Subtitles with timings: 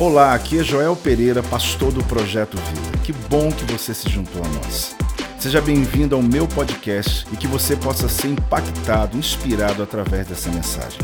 [0.00, 3.04] Olá, aqui é Joel Pereira, pastor do Projeto Vida.
[3.04, 4.96] Que bom que você se juntou a nós.
[5.38, 10.98] Seja bem-vindo ao meu podcast e que você possa ser impactado, inspirado através dessa mensagem.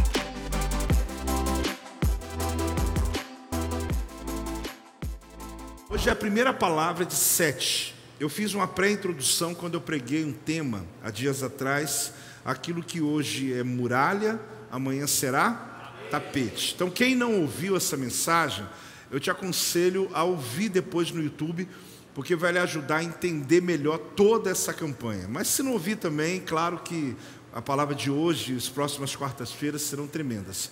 [5.91, 7.95] Hoje é a primeira palavra de sete.
[8.19, 13.53] Eu fiz uma pré-introdução quando eu preguei um tema há dias atrás, aquilo que hoje
[13.53, 14.41] é muralha,
[14.73, 15.75] amanhã será
[16.11, 16.73] tapete.
[16.75, 18.65] Então, quem não ouviu essa mensagem,
[19.11, 21.69] eu te aconselho a ouvir depois no YouTube,
[22.15, 25.27] porque vai lhe ajudar a entender melhor toda essa campanha.
[25.29, 27.15] Mas se não ouvir também, claro que
[27.53, 30.71] a palavra de hoje e as próximas quartas-feiras serão tremendas.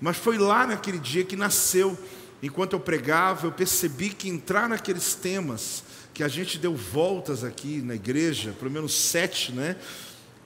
[0.00, 1.98] Mas foi lá naquele dia que nasceu,
[2.42, 7.80] enquanto eu pregava, eu percebi que entrar naqueles temas que a gente deu voltas aqui
[7.80, 9.76] na igreja, pelo menos sete, né?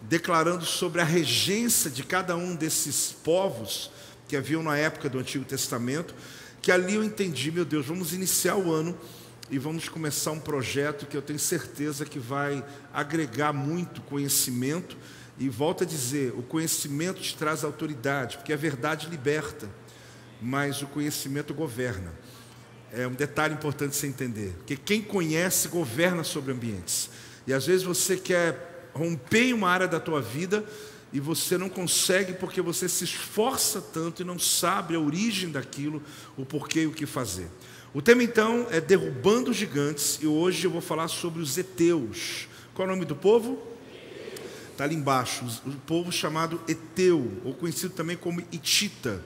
[0.02, 3.90] Declarando sobre a regência de cada um desses povos
[4.28, 6.14] que haviam na época do Antigo Testamento
[6.60, 8.96] que ali eu entendi, meu Deus, vamos iniciar o ano
[9.50, 14.96] e vamos começar um projeto que eu tenho certeza que vai agregar muito conhecimento.
[15.38, 19.68] E volto a dizer: o conhecimento te traz autoridade, porque a verdade liberta,
[20.40, 22.12] mas o conhecimento governa.
[22.92, 27.10] É um detalhe importante você entender, porque quem conhece governa sobre ambientes.
[27.46, 30.64] E às vezes você quer romper uma área da tua vida
[31.16, 36.02] e você não consegue porque você se esforça tanto e não sabe a origem daquilo,
[36.36, 37.48] o porquê e o que fazer.
[37.94, 42.46] O tema então é derrubando os gigantes e hoje eu vou falar sobre os Eteus.
[42.74, 43.58] Qual é o nome do povo?
[44.70, 49.24] Está ali embaixo, o povo chamado Eteu, ou conhecido também como Itita.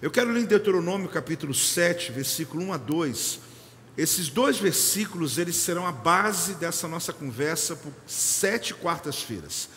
[0.00, 3.40] Eu quero ler em Deuteronômio capítulo 7, versículo 1 a 2.
[3.98, 9.68] Esses dois versículos, eles serão a base dessa nossa conversa por sete quartas-feiras.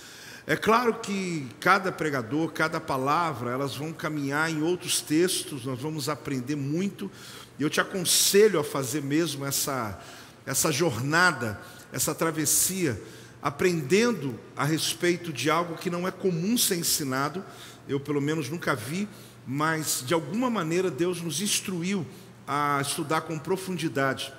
[0.49, 6.09] É claro que cada pregador, cada palavra, elas vão caminhar em outros textos, nós vamos
[6.09, 7.11] aprender muito,
[7.59, 10.01] e eu te aconselho a fazer mesmo essa,
[10.47, 11.61] essa jornada,
[11.93, 12.99] essa travessia,
[13.43, 17.45] aprendendo a respeito de algo que não é comum ser ensinado,
[17.87, 19.07] eu pelo menos nunca vi,
[19.45, 22.07] mas de alguma maneira Deus nos instruiu
[22.47, 24.33] a estudar com profundidade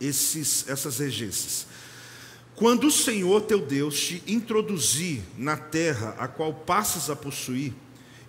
[0.00, 1.66] esses, essas regências.
[2.56, 7.72] Quando o Senhor teu Deus te introduzir na terra a qual passas a possuir,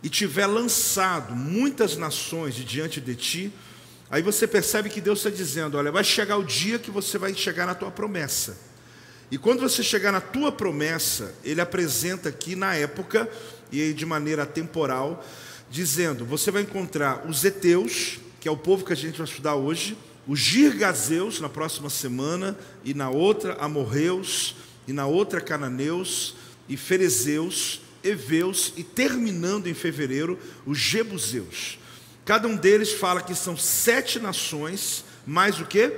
[0.04, 3.54] e tiver lançado muitas nações diante de ti,
[4.10, 7.34] aí você percebe que Deus está dizendo: olha, vai chegar o dia que você vai
[7.34, 8.58] chegar na tua promessa.
[9.30, 13.30] E quando você chegar na tua promessa, ele apresenta aqui na época
[13.72, 15.26] e de maneira temporal,
[15.70, 19.56] dizendo: você vai encontrar os heteus, que é o povo que a gente vai estudar
[19.56, 24.56] hoje, os Girgazeus na próxima semana, e na outra Amorreus,
[24.88, 26.36] e na outra Cananeus,
[26.68, 31.80] e Ferezeus, Eveus, e terminando em fevereiro, os Jebuseus.
[32.26, 35.94] Cada um deles fala que são sete nações, mais o que?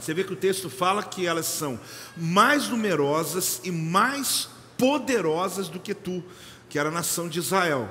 [0.00, 1.78] Você vê que o texto fala que elas são
[2.16, 6.24] mais numerosas e mais poderosas do que tu,
[6.68, 7.88] que era a nação de Israel.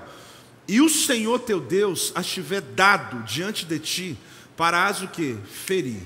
[0.68, 4.18] E o Senhor teu Deus as tiver dado diante de ti,
[4.56, 5.38] para as o que?
[5.46, 6.02] Ferir.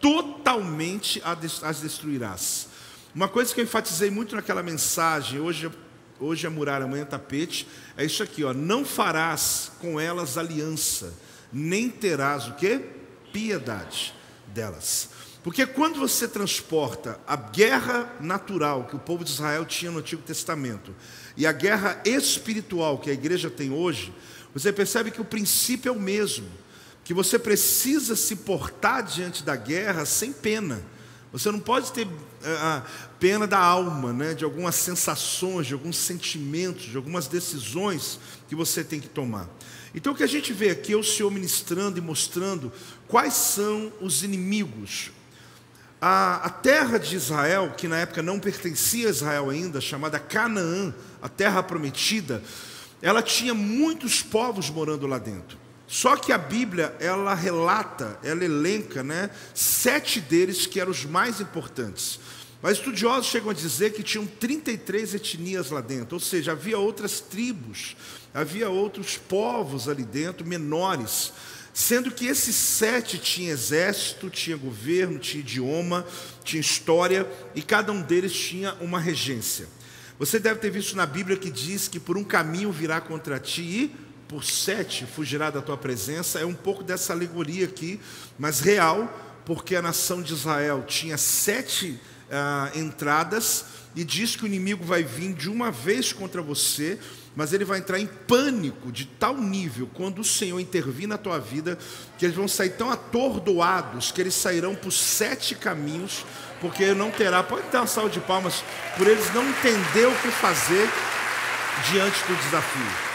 [0.00, 2.68] Totalmente as destruirás.
[3.14, 5.70] Uma coisa que eu enfatizei muito naquela mensagem, hoje,
[6.18, 8.54] hoje é muralha, amanhã é tapete, é isso aqui, ó.
[8.54, 11.12] Não farás com elas aliança,
[11.52, 12.80] nem terás o que?
[13.32, 14.14] Piedade
[14.46, 15.10] delas.
[15.42, 20.22] Porque quando você transporta a guerra natural que o povo de Israel tinha no Antigo
[20.22, 20.94] Testamento
[21.36, 24.12] e a guerra espiritual que a igreja tem hoje,
[24.54, 26.46] você percebe que o princípio é o mesmo
[27.04, 30.82] que você precisa se portar diante da guerra sem pena.
[31.32, 32.06] Você não pode ter
[32.44, 32.82] eh, a
[33.18, 38.84] pena da alma, né, de algumas sensações, de alguns sentimentos, de algumas decisões que você
[38.84, 39.48] tem que tomar.
[39.94, 42.72] Então o que a gente vê aqui é o Senhor ministrando e mostrando
[43.08, 45.10] quais são os inimigos.
[46.00, 50.92] A, a terra de Israel, que na época não pertencia a Israel ainda, chamada Canaã,
[51.20, 52.42] a terra prometida,
[53.00, 55.61] ela tinha muitos povos morando lá dentro.
[55.92, 61.38] Só que a Bíblia, ela relata, ela elenca, né, sete deles que eram os mais
[61.38, 62.18] importantes.
[62.62, 67.20] Mas estudiosos chegam a dizer que tinham 33 etnias lá dentro, ou seja, havia outras
[67.20, 67.94] tribos,
[68.32, 71.30] havia outros povos ali dentro, menores,
[71.74, 76.06] sendo que esses sete tinham exército, tinha governo, tinha idioma,
[76.42, 79.68] tinha história, e cada um deles tinha uma regência.
[80.18, 83.60] Você deve ter visto na Bíblia que diz que por um caminho virá contra ti
[83.62, 88.00] e por sete fugirá da tua presença, é um pouco dessa alegoria aqui,
[88.38, 89.12] mas real,
[89.44, 92.00] porque a nação de Israel tinha sete
[92.30, 96.98] ah, entradas, e diz que o inimigo vai vir de uma vez contra você,
[97.36, 101.38] mas ele vai entrar em pânico de tal nível quando o Senhor intervir na tua
[101.38, 101.78] vida,
[102.16, 106.24] que eles vão sair tão atordoados que eles sairão por sete caminhos,
[106.58, 108.64] porque não terá, pode dar uma salva de palmas,
[108.96, 110.88] por eles não entender o que fazer
[111.90, 113.11] diante do desafio.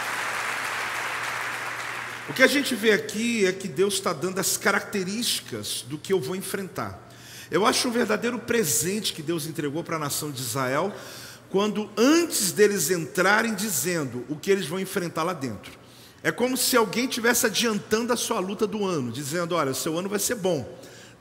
[2.28, 6.12] O que a gente vê aqui é que Deus está dando as características do que
[6.12, 7.08] eu vou enfrentar.
[7.50, 10.94] Eu acho um verdadeiro presente que Deus entregou para a nação de Israel,
[11.48, 15.72] quando antes deles entrarem dizendo o que eles vão enfrentar lá dentro.
[16.22, 19.98] É como se alguém tivesse adiantando a sua luta do ano, dizendo: olha, o seu
[19.98, 20.68] ano vai ser bom,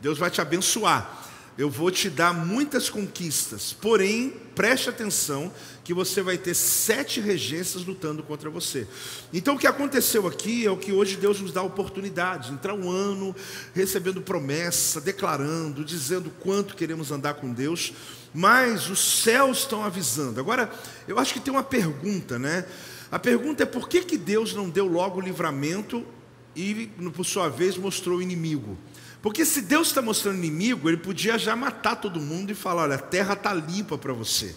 [0.02, 1.26] Deus vai te abençoar
[1.58, 5.52] eu vou te dar muitas conquistas, porém, preste atenção
[5.88, 8.86] que você vai ter sete regências lutando contra você.
[9.32, 12.92] Então, o que aconteceu aqui é o que hoje Deus nos dá oportunidade, entrar um
[12.92, 13.34] ano
[13.74, 17.94] recebendo promessa, declarando, dizendo quanto queremos andar com Deus,
[18.34, 20.42] mas os céus estão avisando.
[20.42, 20.70] Agora,
[21.08, 22.66] eu acho que tem uma pergunta, né?
[23.10, 26.06] A pergunta é por que, que Deus não deu logo o livramento
[26.54, 28.78] e, por sua vez, mostrou o inimigo?
[29.22, 32.96] Porque se Deus está mostrando inimigo, ele podia já matar todo mundo e falar: olha,
[32.96, 34.54] a terra está limpa para você.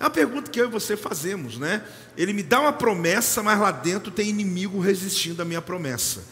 [0.00, 1.84] É uma pergunta que eu e você fazemos, né?
[2.16, 6.24] Ele me dá uma promessa, mas lá dentro tem inimigo resistindo à minha promessa.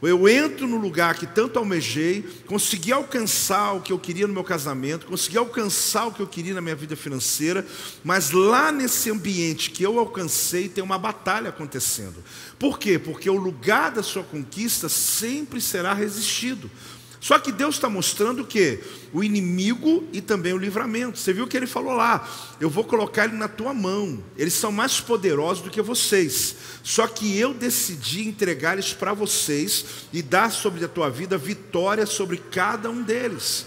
[0.00, 4.44] Eu entro no lugar que tanto almejei, consegui alcançar o que eu queria no meu
[4.44, 7.66] casamento, consegui alcançar o que eu queria na minha vida financeira,
[8.04, 12.22] mas lá nesse ambiente que eu alcancei tem uma batalha acontecendo.
[12.56, 12.96] Por quê?
[12.96, 16.70] Porque o lugar da sua conquista sempre será resistido.
[17.20, 18.78] Só que Deus está mostrando o que?
[19.12, 21.18] O inimigo e também o livramento.
[21.18, 22.28] Você viu o que ele falou lá?
[22.60, 24.22] Eu vou colocar ele na tua mão.
[24.36, 26.54] Eles são mais poderosos do que vocês.
[26.82, 32.06] Só que eu decidi entregar eles para vocês e dar sobre a tua vida vitória
[32.06, 33.66] sobre cada um deles.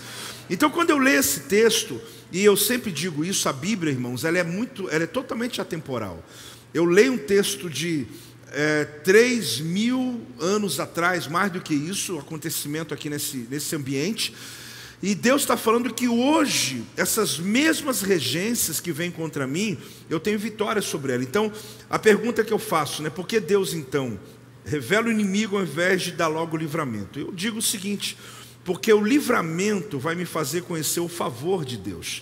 [0.50, 2.00] Então, quando eu leio esse texto,
[2.31, 6.24] e eu sempre digo isso, a Bíblia, irmãos, ela é muito, ela é totalmente atemporal.
[6.74, 8.07] Eu leio um texto de
[8.51, 14.33] é, três mil anos atrás, mais do que isso, acontecimento aqui nesse, nesse ambiente.
[15.01, 19.77] E Deus está falando que hoje, essas mesmas regências que vêm contra mim,
[20.09, 21.24] eu tenho vitória sobre ela.
[21.24, 21.51] Então,
[21.89, 24.19] a pergunta que eu faço, né, por que Deus então
[24.63, 27.18] revela o inimigo ao invés de dar logo o livramento?
[27.18, 28.15] Eu digo o seguinte,
[28.63, 32.21] porque o livramento vai me fazer conhecer o favor de Deus.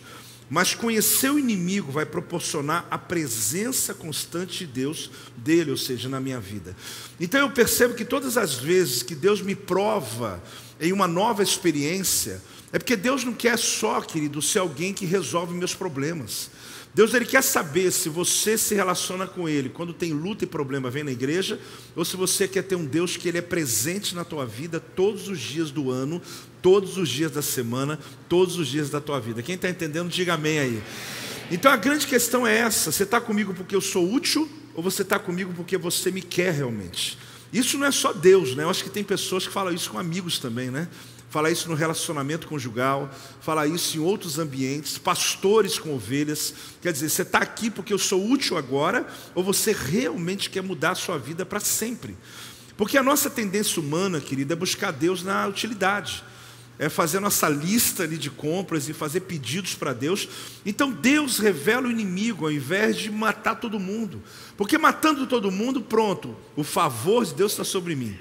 [0.50, 6.20] Mas conhecer o inimigo vai proporcionar a presença constante de Deus dele, ou seja, na
[6.20, 6.76] minha vida.
[7.20, 10.42] Então eu percebo que todas as vezes que Deus me prova
[10.82, 12.42] em uma nova experiência,
[12.72, 16.50] é porque Deus não quer só, querido, ser alguém que resolve meus problemas.
[16.94, 20.90] Deus ele quer saber se você se relaciona com Ele quando tem luta e problema,
[20.90, 21.60] vem na igreja,
[21.96, 25.28] ou se você quer ter um Deus que Ele é presente na tua vida todos
[25.28, 26.20] os dias do ano,
[26.62, 29.42] todos os dias da semana, todos os dias da tua vida.
[29.42, 30.84] Quem está entendendo, diga amém aí.
[31.52, 35.02] Então a grande questão é essa: você está comigo porque eu sou útil, ou você
[35.02, 37.18] está comigo porque você me quer realmente?
[37.52, 38.64] Isso não é só Deus, né?
[38.64, 40.88] Eu acho que tem pessoas que falam isso com amigos também, né?
[41.30, 43.10] Fala isso no relacionamento conjugal,
[43.40, 46.54] fala isso em outros ambientes, pastores com ovelhas.
[46.82, 50.92] Quer dizer, você está aqui porque eu sou útil agora, ou você realmente quer mudar
[50.92, 52.18] a sua vida para sempre?
[52.76, 56.24] Porque a nossa tendência humana, querida, é buscar Deus na utilidade,
[56.80, 60.30] é fazer nossa lista ali de compras e fazer pedidos para Deus.
[60.66, 64.24] Então Deus revela o inimigo ao invés de matar todo mundo,
[64.58, 68.18] porque matando todo mundo, pronto, o favor de Deus está sobre mim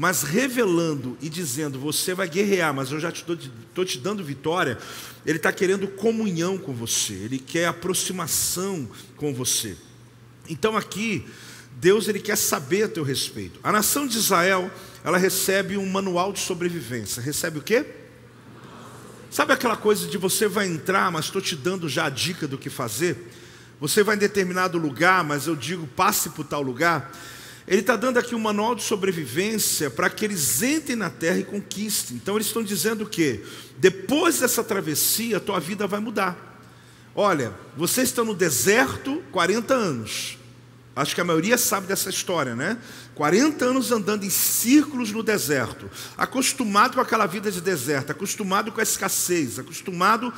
[0.00, 3.50] mas revelando e dizendo, você vai guerrear, mas eu já estou te,
[3.84, 4.78] te dando vitória,
[5.26, 9.76] ele está querendo comunhão com você, ele quer aproximação com você.
[10.48, 11.26] Então aqui,
[11.80, 13.58] Deus ele quer saber a teu respeito.
[13.60, 14.70] A nação de Israel,
[15.08, 17.22] ela recebe um manual de sobrevivência.
[17.22, 17.86] Recebe o quê?
[19.30, 22.58] Sabe aquela coisa de você vai entrar, mas estou te dando já a dica do
[22.58, 23.32] que fazer?
[23.80, 27.10] Você vai em determinado lugar, mas eu digo passe por tal lugar.
[27.66, 31.44] Ele está dando aqui um manual de sobrevivência para que eles entrem na terra e
[31.44, 32.18] conquistem.
[32.18, 33.42] Então eles estão dizendo que
[33.78, 36.60] depois dessa travessia, a tua vida vai mudar.
[37.14, 40.36] Olha, você está no deserto 40 anos.
[40.98, 42.76] Acho que a maioria sabe dessa história, né?
[43.18, 48.78] 40 anos andando em círculos no deserto, acostumado com aquela vida de deserto, acostumado com
[48.78, 50.32] a escassez, acostumado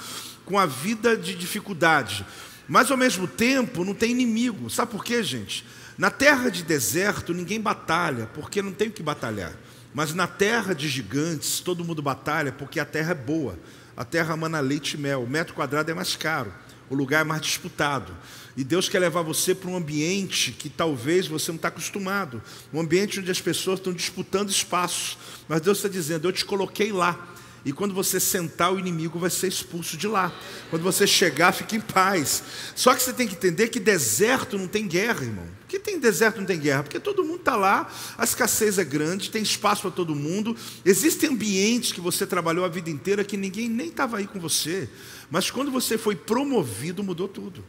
[0.47, 2.25] com a vida de dificuldade.
[2.67, 4.71] Mas ao mesmo tempo não tem inimigo.
[4.71, 5.63] Sabe por quê, gente?
[5.99, 9.53] Na terra de deserto ninguém batalha, porque não tem o que batalhar.
[9.93, 13.59] Mas na terra de gigantes todo mundo batalha, porque a terra é boa.
[13.95, 15.23] A terra mana leite e mel.
[15.23, 16.51] O metro quadrado é mais caro,
[16.91, 18.15] o lugar mais disputado.
[18.57, 22.43] E Deus quer levar você para um ambiente que talvez você não está acostumado.
[22.75, 25.17] Um ambiente onde as pessoas estão disputando espaço.
[25.49, 27.29] Mas Deus está dizendo: Eu te coloquei lá.
[27.65, 30.33] e quando você sentar, o inimigo vai ser expulso de lá.
[30.69, 32.43] Quando você chegar, fique em paz.
[32.75, 35.47] Só que você tem que entender que deserto não tem guerra, irmão.
[35.61, 36.83] Por que tem deserto não tem guerra?
[36.83, 40.57] Porque todo mundo está lá, a escassez é grande, tem espaço para todo mundo.
[40.85, 44.89] Existem ambientes que você trabalhou a vida inteira que ninguém nem estava aí com você.
[45.31, 47.65] Mas quando você foi promovido, mudou tudo.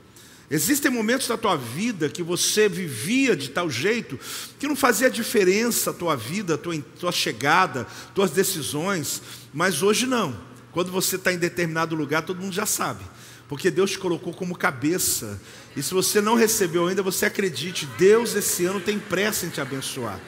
[0.50, 4.20] Existem momentos da tua vida que você vivia de tal jeito
[4.60, 9.22] que não fazia diferença a tua vida, a tua, tua chegada, tuas decisões,
[9.54, 10.38] mas hoje não.
[10.74, 13.02] Quando você está em determinado lugar, todo mundo já sabe,
[13.48, 15.40] porque Deus te colocou como cabeça.
[15.74, 19.62] E se você não recebeu ainda, você acredite, Deus esse ano tem pressa em te
[19.62, 20.20] abençoar.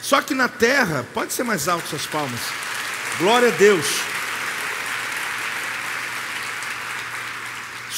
[0.00, 2.40] Só que na terra, pode ser mais alto suas palmas.
[3.20, 4.17] Glória a Deus.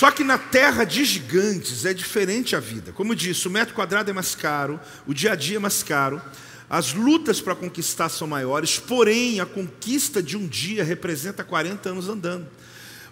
[0.01, 2.91] Só que na terra de gigantes é diferente a vida.
[2.91, 6.23] Como disse, o metro quadrado é mais caro, o dia a dia é mais caro,
[6.71, 12.09] as lutas para conquistar são maiores, porém a conquista de um dia representa 40 anos
[12.09, 12.47] andando.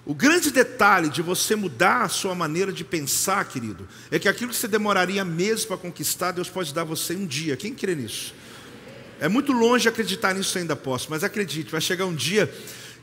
[0.06, 4.50] O grande detalhe de você mudar a sua maneira de pensar, querido, é que aquilo
[4.50, 7.54] que você demoraria meses para conquistar, Deus pode dar você um dia.
[7.54, 8.34] Quem crê nisso?
[9.20, 12.50] É muito longe acreditar nisso ainda, posso, mas acredite, vai chegar um dia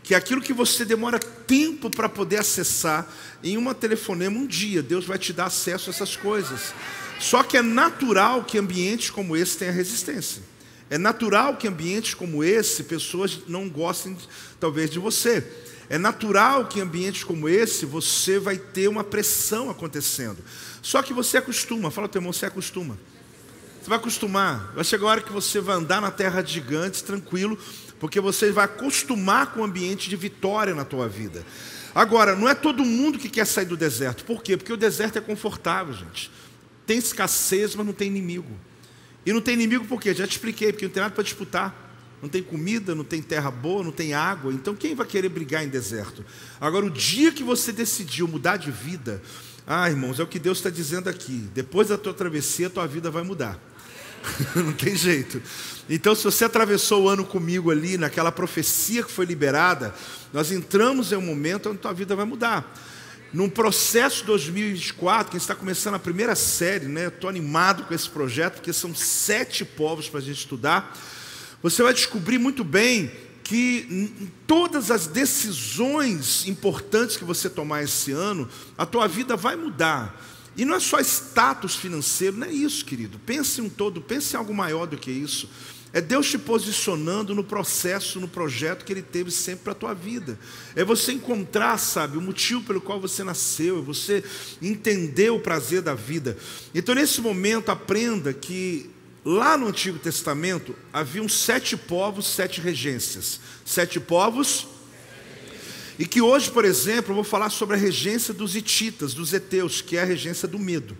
[0.05, 3.11] que aquilo que você demora tempo para poder acessar,
[3.43, 6.75] em uma telefonema, um dia, Deus vai te dar acesso a essas coisas.
[7.19, 10.43] Só que é natural que ambientes como esse tenham resistência.
[10.91, 14.15] É natural que ambientes como esse, pessoas não gostem,
[14.59, 15.43] talvez, de você.
[15.89, 20.37] É natural que em ambientes como esse, você vai ter uma pressão acontecendo.
[20.83, 22.95] Só que você acostuma, fala teu irmão, você acostuma.
[23.81, 24.71] Você vai acostumar.
[24.75, 27.57] Vai chegar a hora que você vai andar na terra de gigantes, tranquilo,
[28.05, 31.43] porque você vai acostumar com o ambiente de vitória na tua vida.
[31.95, 34.23] Agora, não é todo mundo que quer sair do deserto.
[34.25, 34.55] Por quê?
[34.55, 36.29] Porque o deserto é confortável, gente.
[36.85, 38.51] Tem escassez, mas não tem inimigo.
[39.25, 40.13] E não tem inimigo por quê?
[40.13, 41.73] Já te expliquei, porque não tem nada para disputar.
[42.21, 44.53] Não tem comida, não tem terra boa, não tem água.
[44.53, 46.23] Então quem vai querer brigar em deserto?
[46.61, 49.19] Agora, o dia que você decidiu mudar de vida,
[49.65, 51.49] ah, irmãos, é o que Deus está dizendo aqui.
[51.55, 53.59] Depois da tua travessia, a tua vida vai mudar.
[54.55, 55.41] não tem jeito.
[55.89, 59.93] Então, se você atravessou o ano comigo ali, naquela profecia que foi liberada,
[60.33, 62.73] nós entramos em um momento onde a tua vida vai mudar.
[63.31, 67.07] Num processo 2024, quem está começando a primeira série, né?
[67.07, 70.97] Estou animado com esse projeto, porque são sete povos para a gente estudar.
[71.61, 73.11] Você vai descobrir muito bem
[73.43, 80.19] que todas as decisões importantes que você tomar esse ano, a tua vida vai mudar.
[80.57, 83.19] E não é só status financeiro, não é isso, querido.
[83.19, 85.49] Pense em um todo, pense em algo maior do que isso.
[85.91, 89.93] É Deus te posicionando no processo, no projeto que Ele teve sempre para a tua
[89.93, 90.37] vida.
[90.75, 94.21] É você encontrar, sabe, o motivo pelo qual você nasceu, é você
[94.61, 96.37] entender o prazer da vida.
[96.73, 98.89] Então, nesse momento, aprenda que
[99.23, 103.39] lá no Antigo Testamento haviam sete povos, sete regências.
[103.63, 104.67] Sete povos,
[105.97, 109.81] e que hoje, por exemplo, eu vou falar sobre a regência dos hititas, dos heteus,
[109.81, 110.95] que é a regência do medo.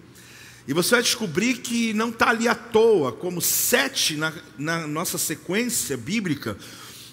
[0.68, 5.18] E você vai descobrir que não está ali à toa, como sete na, na nossa
[5.18, 6.58] sequência bíblica,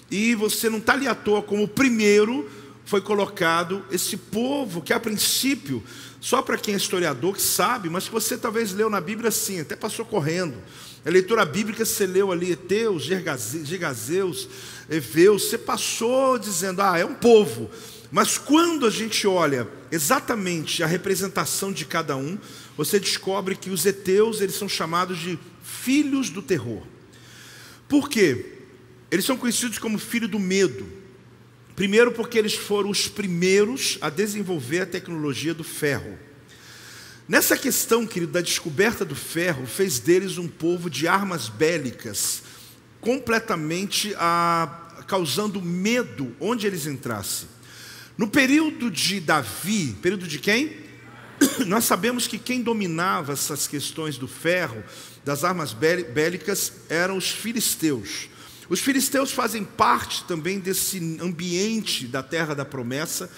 [0.09, 2.49] e você não está ali à toa como o primeiro
[2.85, 5.81] foi colocado esse povo que a princípio,
[6.19, 9.61] só para quem é historiador que sabe, mas que você talvez leu na Bíblia assim,
[9.61, 10.55] até passou correndo.
[11.05, 14.47] A leitura bíblica você leu ali Eteus, Gergazeus,
[14.93, 17.69] Eveus, você passou dizendo, ah, é um povo.
[18.11, 22.37] Mas quando a gente olha exatamente a representação de cada um,
[22.77, 26.83] você descobre que os Eteus, eles são chamados de filhos do terror.
[27.87, 28.59] Por quê?
[29.09, 30.85] Eles são conhecidos como filho do medo.
[31.75, 36.17] Primeiro porque eles foram os primeiros a desenvolver a tecnologia do ferro.
[37.27, 42.43] Nessa questão, querido, da descoberta do ferro, fez deles um povo de armas bélicas,
[42.99, 44.82] completamente a,
[45.13, 47.47] causando medo onde eles entrassem.
[48.17, 50.75] No período de Davi, período de quem?
[51.67, 54.83] Nós sabemos que quem dominava essas questões do ferro,
[55.23, 58.27] das armas bélicas, eram os filisteus.
[58.67, 63.29] Os filisteus fazem parte também desse ambiente da terra da promessa,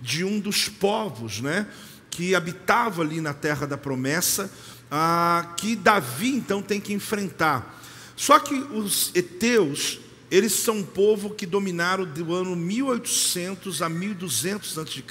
[0.00, 1.66] de um dos povos, né,
[2.10, 4.48] que habitava ali na terra da promessa,
[4.88, 7.82] ah, que Davi então tem que enfrentar.
[8.14, 9.98] Só que os heteus,
[10.30, 15.02] eles são um povo que dominaram do ano 1800 a 1200 a.C.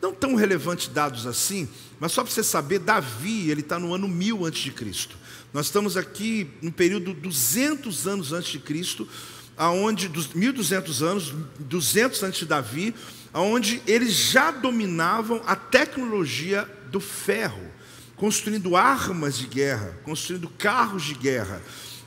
[0.00, 1.68] Não tão relevantes dados assim,
[2.00, 4.72] mas só para você saber, Davi, ele está no ano 1000 a.C.
[5.52, 9.06] Nós estamos aqui no período 200 anos antes de Cristo,
[9.56, 12.94] aonde 1200 anos, 200 antes de Davi,
[13.32, 17.70] aonde eles já dominavam a tecnologia do ferro,
[18.16, 21.62] construindo armas de guerra, construindo carros de guerra.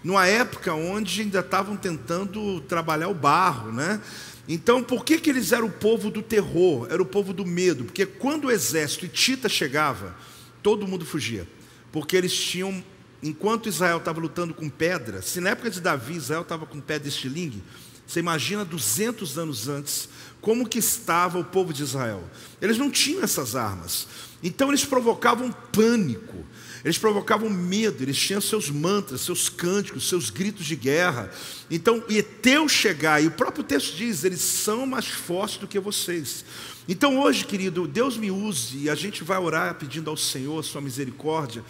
[0.06, 4.00] Numa época onde ainda estavam tentando trabalhar o barro, né?
[4.48, 7.86] Então, por que, que eles eram o povo do terror, era o povo do medo?
[7.86, 10.16] Porque quando o exército Tita chegava,
[10.62, 11.48] todo mundo fugia,
[11.92, 12.84] porque eles tinham,
[13.24, 17.08] enquanto Israel estava lutando com pedra, se na época de Davi Israel estava com pedra
[17.08, 17.64] estilingue,
[18.06, 20.08] você imagina 200 anos antes,
[20.40, 22.24] como que estava o povo de Israel?
[22.62, 24.08] Eles não tinham essas armas,
[24.44, 26.46] então eles provocavam pânico,
[26.86, 31.32] eles provocavam medo, eles tinham seus mantras, seus cânticos, seus gritos de guerra.
[31.70, 35.80] Então, e teu chegar, e o próprio texto diz, eles são mais fortes do que
[35.80, 36.46] vocês.
[36.88, 40.63] Então, hoje, querido, Deus me use e a gente vai orar pedindo ao Senhor a
[40.63, 41.63] sua misericórdia,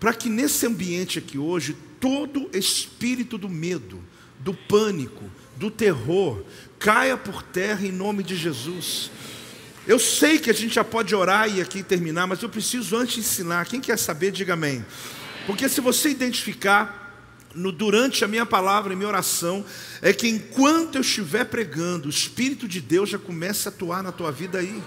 [0.00, 4.02] para que nesse ambiente aqui hoje, todo espírito do medo,
[4.38, 5.24] do pânico,
[5.56, 6.42] do terror,
[6.78, 9.10] caia por terra em nome de Jesus.
[9.86, 13.18] Eu sei que a gente já pode orar e aqui terminar, mas eu preciso antes
[13.18, 13.66] ensinar.
[13.66, 14.84] Quem quer saber, diga amém.
[15.46, 17.06] Porque se você identificar
[17.54, 19.64] no, durante a minha palavra e minha oração,
[20.02, 24.10] é que enquanto eu estiver pregando, o Espírito de Deus já começa a atuar na
[24.10, 24.82] tua vida aí.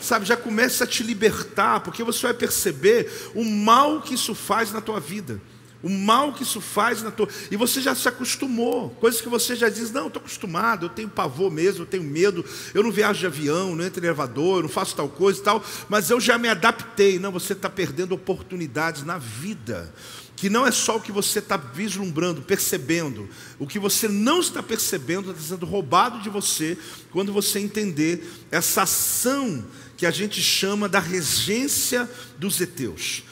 [0.00, 4.70] Sabe, já começa a te libertar, porque você vai perceber o mal que isso faz
[4.70, 5.40] na tua vida.
[5.86, 7.28] O mal que isso faz na tua.
[7.48, 8.90] E você já se acostumou.
[8.98, 12.44] Coisas que você já diz, não, estou acostumado, eu tenho pavor mesmo, eu tenho medo,
[12.74, 15.42] eu não viajo de avião, não entro em elevador, eu não faço tal coisa e
[15.44, 17.20] tal, mas eu já me adaptei.
[17.20, 19.94] Não, você está perdendo oportunidades na vida.
[20.34, 23.28] Que não é só o que você está vislumbrando, percebendo.
[23.56, 26.76] O que você não está percebendo está sendo roubado de você
[27.12, 29.64] quando você entender essa ação
[29.96, 33.22] que a gente chama da regência dos heteus.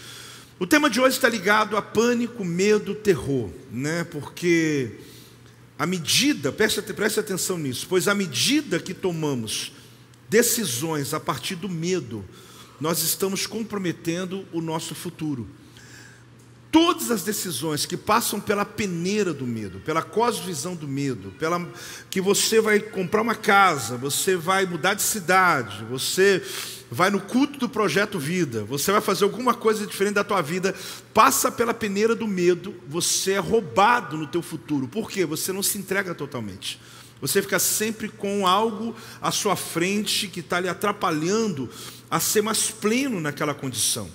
[0.64, 4.02] O tema de hoje está ligado a pânico, medo, terror, né?
[4.02, 4.92] Porque
[5.78, 9.73] a medida, preste, preste atenção nisso, pois à medida que tomamos
[10.26, 12.25] decisões a partir do medo,
[12.80, 15.47] nós estamos comprometendo o nosso futuro.
[16.73, 21.61] Todas as decisões que passam pela peneira do medo, pela cosvisão do medo, pela
[22.09, 26.42] que você vai comprar uma casa, você vai mudar de cidade, você
[26.94, 30.72] vai no culto do projeto vida, você vai fazer alguma coisa diferente da tua vida,
[31.12, 34.86] passa pela peneira do medo, você é roubado no teu futuro.
[34.86, 35.26] Por quê?
[35.26, 36.80] Você não se entrega totalmente.
[37.20, 41.68] Você fica sempre com algo à sua frente que está lhe atrapalhando
[42.09, 44.09] a ser mais pleno naquela condição.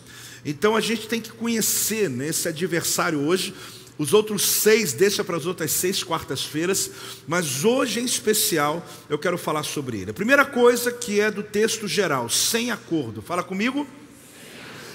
[0.46, 3.54] Então a gente tem que conhecer né, esse adversário hoje.
[4.00, 6.90] Os outros seis deixa para as outras seis quartas-feiras,
[7.28, 10.12] mas hoje em especial eu quero falar sobre ele.
[10.12, 13.22] A primeira coisa que é do texto geral, sem acordo.
[13.22, 13.86] Fala comigo.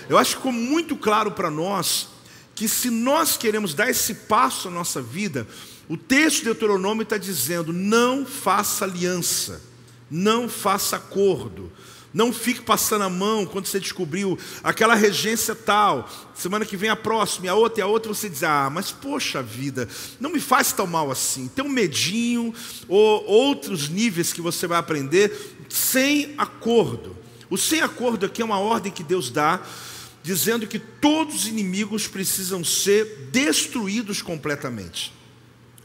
[0.09, 2.09] Eu acho que ficou muito claro para nós
[2.55, 5.47] que se nós queremos dar esse passo na nossa vida,
[5.87, 9.61] o texto de Deuteronômio está dizendo: não faça aliança,
[10.11, 11.71] não faça acordo.
[12.15, 16.09] Não fique passando a mão quando você descobriu aquela regência tal.
[16.33, 18.93] Semana que vem a próxima, e a outra e a outra, você diz: Ah, mas
[18.93, 19.89] poxa vida,
[20.21, 21.49] não me faz tão mal assim.
[21.49, 22.55] Tem um medinho,
[22.87, 27.17] ou outros níveis que você vai aprender sem acordo.
[27.51, 29.61] O sem acordo aqui é uma ordem que Deus dá,
[30.23, 35.13] dizendo que todos os inimigos precisam ser destruídos completamente.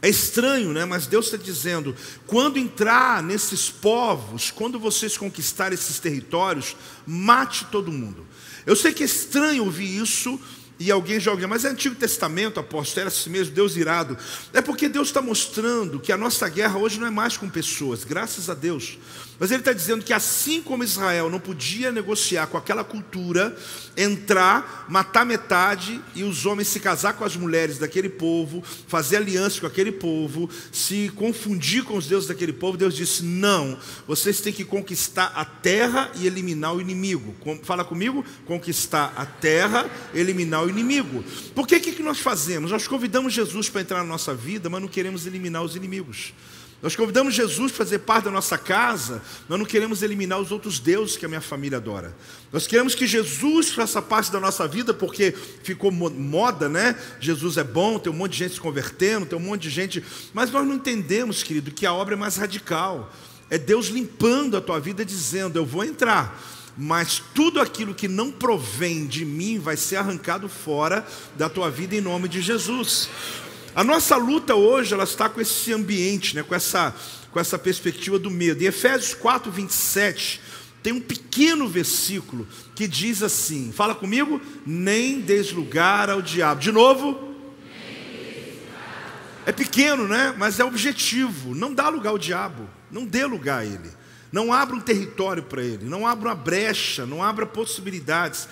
[0.02, 0.84] É estranho, né?
[0.84, 1.94] Mas Deus está dizendo:
[2.26, 8.26] quando entrar nesses povos, quando vocês conquistarem esses territórios, mate todo mundo.
[8.66, 10.38] Eu sei que é estranho ouvir isso,
[10.80, 14.16] e alguém ouviu, mas é Antigo Testamento, apóstolo, era assim mesmo, Deus irado.
[14.50, 18.02] É porque Deus está mostrando que a nossa guerra hoje não é mais com pessoas,
[18.02, 18.98] graças a Deus.
[19.40, 23.56] Mas ele está dizendo que assim como Israel não podia negociar com aquela cultura,
[23.96, 29.58] entrar, matar metade e os homens se casar com as mulheres daquele povo, fazer aliança
[29.58, 34.52] com aquele povo, se confundir com os deuses daquele povo, Deus disse: não, vocês têm
[34.52, 37.34] que conquistar a terra e eliminar o inimigo.
[37.62, 38.22] Fala comigo?
[38.44, 41.24] Conquistar a terra, eliminar o inimigo.
[41.54, 42.70] Por que que nós fazemos?
[42.70, 46.34] Nós convidamos Jesus para entrar na nossa vida, mas não queremos eliminar os inimigos.
[46.82, 50.78] Nós convidamos Jesus para fazer parte da nossa casa, nós não queremos eliminar os outros
[50.78, 52.16] deuses que a minha família adora.
[52.50, 56.96] Nós queremos que Jesus faça parte da nossa vida, porque ficou moda, né?
[57.20, 60.02] Jesus é bom, tem um monte de gente se convertendo, tem um monte de gente.
[60.32, 63.12] Mas nós não entendemos, querido, que a obra é mais radical.
[63.50, 66.40] É Deus limpando a tua vida, dizendo: Eu vou entrar,
[66.78, 71.94] mas tudo aquilo que não provém de mim vai ser arrancado fora da tua vida
[71.94, 73.10] em nome de Jesus.
[73.74, 76.94] A nossa luta hoje ela está com esse ambiente, né, com, essa,
[77.30, 78.62] com essa perspectiva do medo.
[78.62, 80.40] Em Efésios 4, 27,
[80.82, 86.60] tem um pequeno versículo que diz assim: fala comigo, nem deslugar ao diabo.
[86.60, 87.30] De novo.
[89.46, 90.34] É pequeno, né?
[90.36, 91.54] Mas é objetivo.
[91.54, 92.68] Não dá lugar ao diabo.
[92.90, 93.90] Não dê lugar a ele.
[94.30, 95.86] Não abra um território para ele.
[95.86, 97.06] Não abra uma brecha.
[97.06, 98.46] Não abra possibilidades.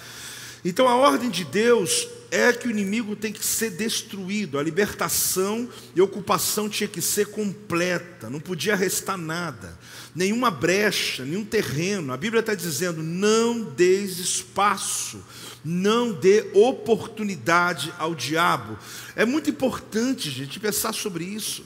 [0.64, 5.68] Então a ordem de Deus é que o inimigo tem que ser destruído, a libertação
[5.94, 9.78] e ocupação tinha que ser completa, não podia restar nada,
[10.14, 12.12] nenhuma brecha, nenhum terreno.
[12.12, 15.24] A Bíblia está dizendo: não deis espaço,
[15.64, 18.78] não dê oportunidade ao diabo.
[19.16, 21.64] É muito importante, gente, pensar sobre isso.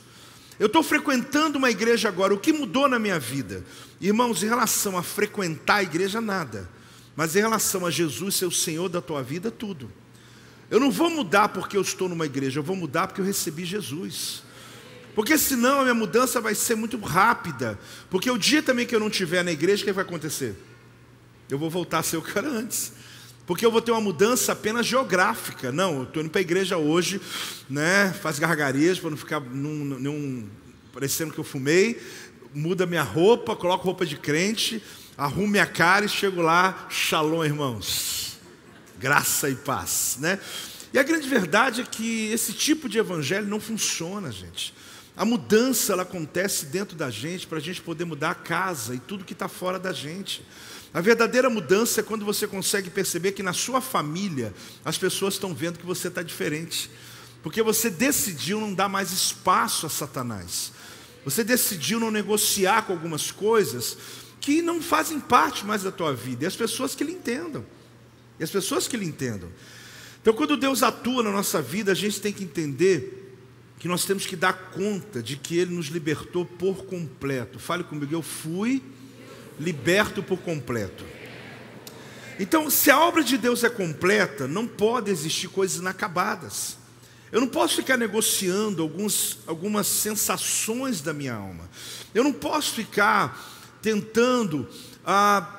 [0.61, 3.65] Eu estou frequentando uma igreja agora, o que mudou na minha vida?
[4.01, 6.69] Irmãos, em relação a frequentar a igreja, nada.
[7.17, 9.91] Mas em relação a Jesus ser o Senhor da tua vida, tudo.
[10.73, 13.63] Eu não vou mudar porque eu estou numa igreja, eu vou mudar porque eu recebi
[13.63, 14.43] Jesus.
[15.15, 17.79] Porque senão a minha mudança vai ser muito rápida.
[18.09, 20.55] Porque o dia também que eu não estiver na igreja, o que vai acontecer?
[21.51, 22.95] Eu vou voltar a ser o cara antes.
[23.47, 25.71] Porque eu vou ter uma mudança apenas geográfica.
[25.71, 27.21] Não, eu estou indo para a igreja hoje,
[27.69, 28.11] né?
[28.23, 30.49] Faz gargarejo para não ficar num, num,
[30.91, 32.01] parecendo que eu fumei.
[32.55, 34.83] Muda minha roupa, coloco roupa de crente,
[35.19, 38.32] arrumo minha cara e chego lá, shalom, irmãos.
[39.03, 40.39] Graça e paz, né?
[40.93, 44.73] E a grande verdade é que esse tipo de evangelho não funciona, gente.
[45.17, 49.01] A mudança ela acontece dentro da gente para a gente poder mudar a casa e
[49.01, 50.47] tudo que está fora da gente.
[50.95, 55.53] A verdadeira mudança é quando você consegue perceber que na sua família as pessoas estão
[55.53, 56.89] vendo que você está diferente.
[57.43, 60.71] Porque você decidiu não dar mais espaço a Satanás.
[61.25, 63.99] Você decidiu não negociar com algumas coisas
[64.41, 66.45] que não fazem parte mais da tua vida.
[66.45, 67.67] E as pessoas que lhe entendam.
[68.43, 69.49] As pessoas que lhe entendam.
[70.21, 73.37] Então, quando Deus atua na nossa vida, a gente tem que entender
[73.79, 77.59] que nós temos que dar conta de que Ele nos libertou por completo.
[77.59, 78.81] Fale comigo, eu fui
[79.59, 81.05] liberto por completo.
[82.39, 86.77] Então, se a obra de Deus é completa, não pode existir coisas inacabadas.
[87.33, 91.69] Eu não posso ficar negociando alguns, algumas sensações da minha alma.
[92.15, 94.69] Eu não posso ficar tentando
[95.05, 95.59] ah,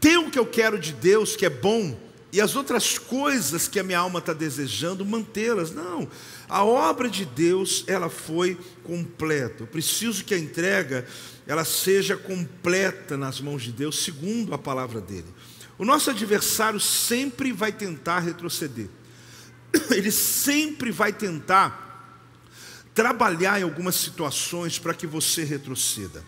[0.00, 1.98] ter o que eu quero de Deus, que é bom,
[2.34, 5.70] e as outras coisas que a minha alma está desejando, mantê-las.
[5.70, 6.08] Não,
[6.48, 9.62] a obra de Deus, ela foi completa.
[9.62, 11.06] Eu preciso que a entrega,
[11.46, 15.28] ela seja completa nas mãos de Deus, segundo a palavra dele.
[15.78, 18.88] O nosso adversário sempre vai tentar retroceder.
[19.92, 22.18] Ele sempre vai tentar
[22.92, 26.24] trabalhar em algumas situações para que você retroceda.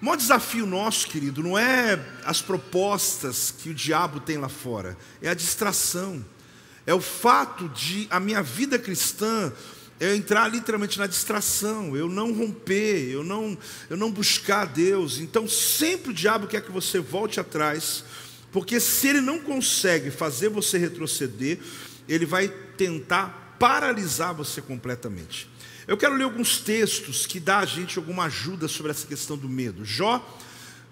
[0.00, 4.96] O maior desafio nosso, querido, não é as propostas que o diabo tem lá fora,
[5.20, 6.24] é a distração.
[6.86, 9.52] É o fato de a minha vida cristã
[10.00, 13.58] eu entrar literalmente na distração, eu não romper, eu não,
[13.90, 15.18] eu não buscar Deus.
[15.18, 18.04] Então sempre o diabo quer que você volte atrás,
[18.52, 21.58] porque se ele não consegue fazer você retroceder,
[22.08, 25.47] ele vai tentar paralisar você completamente.
[25.88, 29.48] Eu quero ler alguns textos que dá a gente alguma ajuda sobre essa questão do
[29.48, 29.86] medo.
[29.86, 30.22] Jó,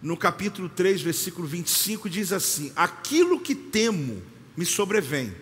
[0.00, 4.22] no capítulo 3, versículo 25, diz assim: Aquilo que temo
[4.56, 5.36] me sobrevém,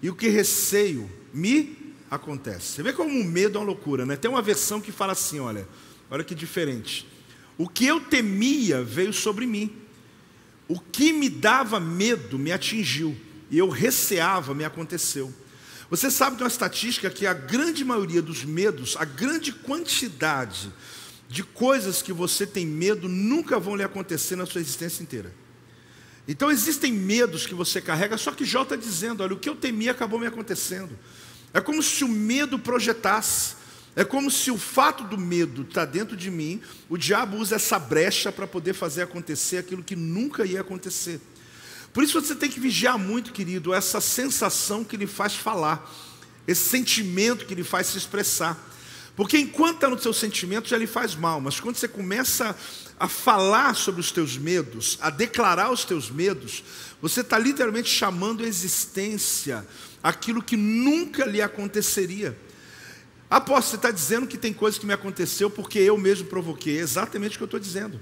[0.00, 2.68] e o que receio me acontece.
[2.68, 4.16] Você vê como o medo é uma loucura, né?
[4.16, 5.68] Tem uma versão que fala assim: olha,
[6.10, 7.06] olha que diferente.
[7.58, 9.76] O que eu temia veio sobre mim,
[10.66, 13.14] o que me dava medo me atingiu,
[13.50, 15.30] e eu receava me aconteceu.
[15.88, 20.72] Você sabe de uma estatística que a grande maioria dos medos, a grande quantidade
[21.28, 25.32] de coisas que você tem medo nunca vão lhe acontecer na sua existência inteira.
[26.28, 29.54] Então existem medos que você carrega, só que Jó está dizendo: olha, o que eu
[29.54, 30.96] temia acabou me acontecendo.
[31.54, 33.54] É como se o medo projetasse,
[33.94, 37.56] é como se o fato do medo estar tá dentro de mim, o diabo usa
[37.56, 41.20] essa brecha para poder fazer acontecer aquilo que nunca ia acontecer.
[41.96, 45.90] Por isso você tem que vigiar muito, querido, essa sensação que lhe faz falar,
[46.46, 48.54] esse sentimento que lhe faz se expressar.
[49.16, 52.54] Porque enquanto está no seu sentimento já lhe faz mal, mas quando você começa
[53.00, 56.62] a falar sobre os teus medos, a declarar os teus medos,
[57.00, 59.66] você está literalmente chamando a existência
[60.02, 62.38] aquilo que nunca lhe aconteceria.
[63.30, 66.76] Aposto, você está dizendo que tem coisa que me aconteceu porque eu mesmo provoquei.
[66.76, 67.98] É exatamente o que eu estou dizendo.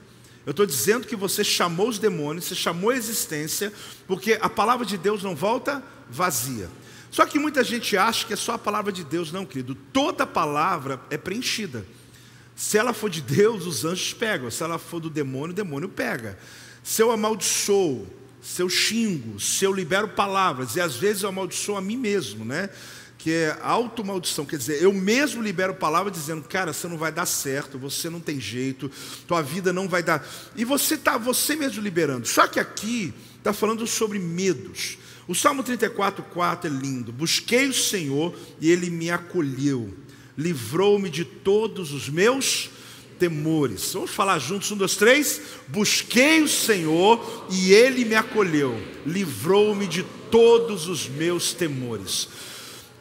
[0.46, 3.72] Eu estou dizendo que você chamou os demônios, você chamou a existência,
[4.07, 6.68] porque a palavra de Deus não volta vazia.
[7.11, 9.74] Só que muita gente acha que é só a palavra de Deus, não, querido.
[9.92, 11.87] Toda palavra é preenchida.
[12.57, 14.50] Se ela for de Deus, os anjos pegam.
[14.50, 16.38] Se ela for do demônio, o demônio pega.
[16.83, 18.07] Se eu amaldiçoo,
[18.42, 22.44] se eu xingo, se eu libero palavras, e às vezes eu amaldiçoo a mim mesmo,
[22.44, 22.68] né?
[23.24, 27.24] Que é automaldição, quer dizer, eu mesmo libero palavra dizendo, cara, você não vai dar
[27.24, 28.90] certo, você não tem jeito,
[29.26, 30.22] tua vida não vai dar.
[30.54, 32.28] E você está você mesmo liberando.
[32.28, 34.98] Só que aqui está falando sobre medos.
[35.26, 37.14] O Salmo 34,4 é lindo.
[37.14, 39.94] Busquei o Senhor e Ele me acolheu,
[40.37, 42.68] livrou-me de todos os meus
[43.18, 43.94] temores.
[43.94, 45.40] Vamos falar juntos, um, dois, três.
[45.68, 52.28] Busquei o Senhor e Ele me acolheu, livrou-me de todos os meus temores.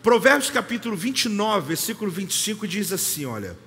[0.03, 3.57] Provérbios capítulo 29, versículo 25 diz assim: Olha,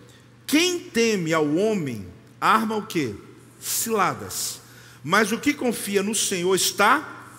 [0.46, 2.06] quem teme ao homem
[2.38, 3.14] arma o que?
[3.58, 4.60] Ciladas,
[5.02, 7.30] mas o que confia no Senhor está.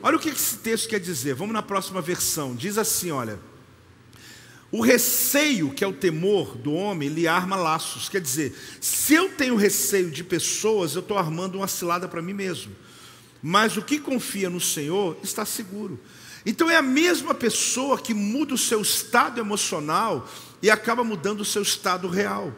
[0.00, 2.54] Olha o que esse texto quer dizer, vamos na próxima versão.
[2.54, 3.36] Diz assim: Olha.
[4.70, 8.08] O receio, que é o temor do homem, lhe arma laços.
[8.08, 12.32] Quer dizer, se eu tenho receio de pessoas, eu estou armando uma cilada para mim
[12.32, 12.74] mesmo.
[13.40, 16.00] Mas o que confia no Senhor está seguro.
[16.46, 20.30] Então é a mesma pessoa que muda o seu estado emocional
[20.62, 22.54] e acaba mudando o seu estado real.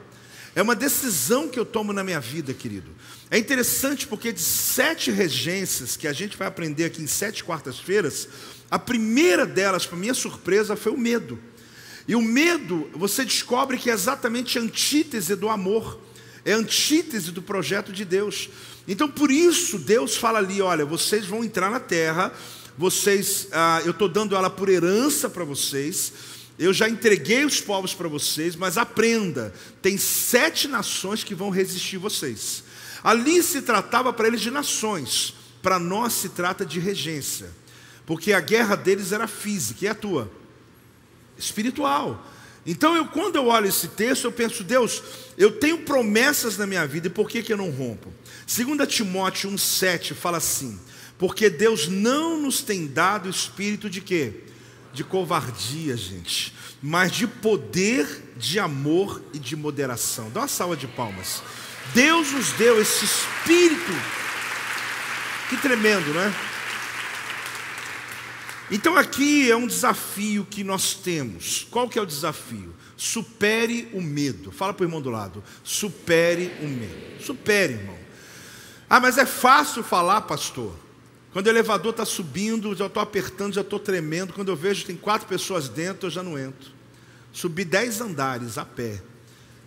[0.55, 2.91] É uma decisão que eu tomo na minha vida, querido.
[3.31, 8.29] É interessante porque de sete regências que a gente vai aprender aqui em sete quartas-feiras,
[8.71, 11.39] a primeira delas, para minha surpresa, foi o medo.
[12.07, 16.01] E o medo, você descobre que é exatamente a antítese do amor,
[16.45, 18.51] é a antítese do projeto de Deus.
[18.87, 22.33] Então, por isso, Deus fala ali: olha, vocês vão entrar na terra,
[22.79, 26.13] vocês, ah, eu estou dando ela por herança para vocês,
[26.59, 31.99] eu já entreguei os povos para vocês, mas aprenda: tem sete nações que vão resistir
[31.99, 32.65] vocês.
[33.05, 37.51] Ali se tratava para eles de nações, para nós se trata de regência,
[38.07, 40.31] porque a guerra deles era física, e a tua?
[41.39, 42.27] espiritual.
[42.67, 45.03] Então, eu, quando eu olho esse texto, eu penso, Deus,
[45.39, 48.13] eu tenho promessas na minha vida, e por que, que eu não rompo?
[48.47, 50.79] 2 Timóteo 1,7 fala assim:
[51.19, 54.45] porque Deus não nos tem dado espírito de quê?
[54.93, 60.31] De covardia, gente, mas de poder, de amor e de moderação.
[60.31, 61.43] Dá uma salva de palmas.
[61.93, 63.93] Deus nos deu esse espírito.
[65.49, 66.33] Que tremendo, não é?
[68.71, 71.67] Então aqui é um desafio que nós temos.
[71.71, 72.75] Qual que é o desafio?
[72.97, 74.53] Supere o medo.
[74.53, 75.43] Fala para o irmão do lado.
[75.65, 77.25] Supere o medo.
[77.25, 77.99] Supere, irmão.
[78.89, 80.75] Ah, mas é fácil falar, pastor.
[81.39, 84.33] Quando o elevador está subindo, já estou apertando, já estou tremendo.
[84.33, 86.73] Quando eu vejo que tem quatro pessoas dentro, eu já não entro.
[87.33, 89.01] Subi dez andares a pé.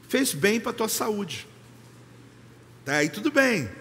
[0.09, 1.47] Fez bem para a tua saúde.
[2.83, 3.71] Tá aí tudo bem.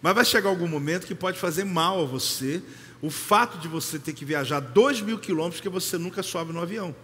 [0.00, 2.62] Mas vai chegar algum momento que pode fazer mal a você
[3.02, 6.62] o fato de você ter que viajar dois mil quilômetros que você nunca sobe no
[6.62, 6.94] avião.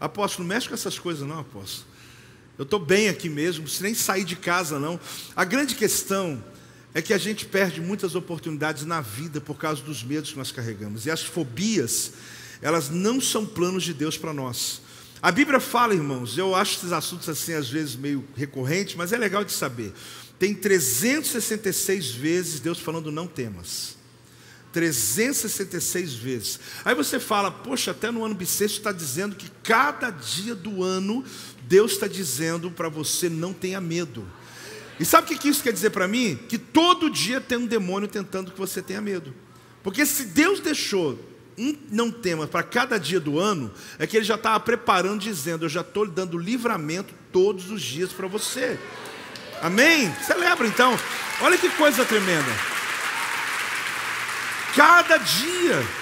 [0.00, 1.86] Apóstolo, não mexe com essas coisas não, apóstolo.
[2.56, 4.98] Eu estou bem aqui mesmo, se nem sair de casa não.
[5.36, 6.42] A grande questão
[6.94, 10.50] é que a gente perde muitas oportunidades na vida por causa dos medos que nós
[10.50, 11.06] carregamos.
[11.06, 12.12] E as fobias,
[12.60, 14.82] elas não são planos de Deus para nós.
[15.22, 19.18] A Bíblia fala, irmãos, eu acho esses assuntos assim às vezes meio recorrentes, mas é
[19.18, 19.92] legal de saber.
[20.38, 23.96] Tem 366 vezes Deus falando não temas.
[24.72, 26.60] 366 vezes.
[26.84, 31.24] Aí você fala, poxa, até no ano bissexto está dizendo que cada dia do ano
[31.68, 34.26] Deus está dizendo para você não tenha medo.
[35.00, 36.38] E sabe o que isso quer dizer para mim?
[36.46, 39.34] Que todo dia tem um demônio tentando que você tenha medo.
[39.82, 41.18] Porque se Deus deixou
[41.56, 45.64] um não tema para cada dia do ano, é que Ele já estava preparando, dizendo:
[45.64, 48.78] Eu já estou dando livramento todos os dias para você.
[49.62, 50.14] Amém?
[50.22, 50.94] Celebra então.
[51.40, 52.50] Olha que coisa tremenda.
[54.76, 55.99] Cada dia.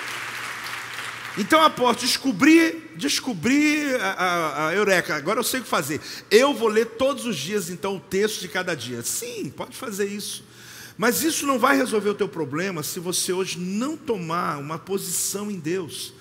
[1.37, 6.01] Então, apóstolo, descobri, descobri a, a, a, eureka, agora eu sei o que fazer.
[6.31, 9.03] Eu vou ler todos os dias, então, o texto de cada dia.
[9.03, 10.45] Sim, pode fazer isso.
[10.97, 15.49] Mas isso não vai resolver o teu problema se você hoje não tomar uma posição
[15.49, 16.12] em Deus,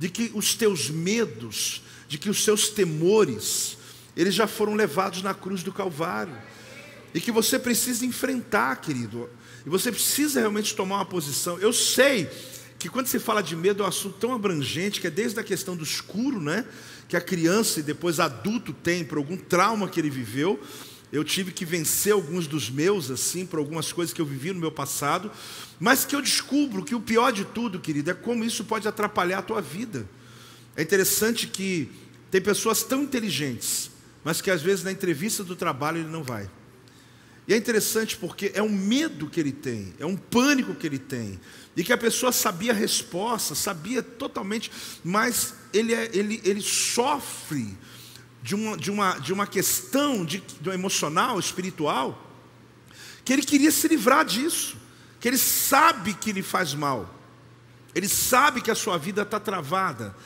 [0.00, 3.78] de que os teus medos, de que os seus temores,
[4.16, 6.36] eles já foram levados na cruz do Calvário.
[7.14, 9.30] E que você precisa enfrentar, querido.
[9.64, 11.58] E você precisa realmente tomar uma posição.
[11.58, 12.28] Eu sei
[12.78, 15.44] que quando se fala de medo é um assunto tão abrangente, que é desde a
[15.44, 16.64] questão do escuro, né?
[17.08, 20.60] Que a criança e depois adulto tem por algum trauma que ele viveu.
[21.12, 24.60] Eu tive que vencer alguns dos meus, assim, por algumas coisas que eu vivi no
[24.60, 25.30] meu passado.
[25.78, 29.38] Mas que eu descubro que o pior de tudo, querido, é como isso pode atrapalhar
[29.38, 30.06] a tua vida.
[30.76, 31.90] É interessante que
[32.30, 33.90] tem pessoas tão inteligentes,
[34.22, 36.50] mas que às vezes na entrevista do trabalho ele não vai.
[37.48, 40.98] E é interessante porque é um medo que ele tem, é um pânico que ele
[40.98, 41.40] tem.
[41.76, 44.70] E que a pessoa sabia a resposta, sabia totalmente,
[45.04, 47.76] mas ele, é, ele, ele sofre
[48.42, 52.32] de uma, de uma, de uma questão de, de um emocional, espiritual,
[53.24, 54.76] que ele queria se livrar disso,
[55.20, 57.12] que ele sabe que lhe faz mal,
[57.94, 60.16] ele sabe que a sua vida está travada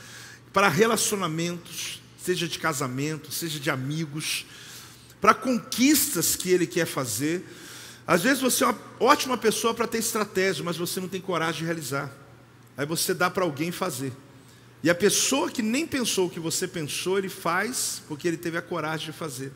[0.53, 4.45] para relacionamentos, seja de casamento, seja de amigos,
[5.21, 7.45] para conquistas que ele quer fazer.
[8.07, 11.59] Às vezes você é uma ótima pessoa para ter estratégia, mas você não tem coragem
[11.59, 12.11] de realizar.
[12.75, 14.11] Aí você dá para alguém fazer.
[14.83, 18.57] E a pessoa que nem pensou o que você pensou, ele faz porque ele teve
[18.57, 19.53] a coragem de fazer.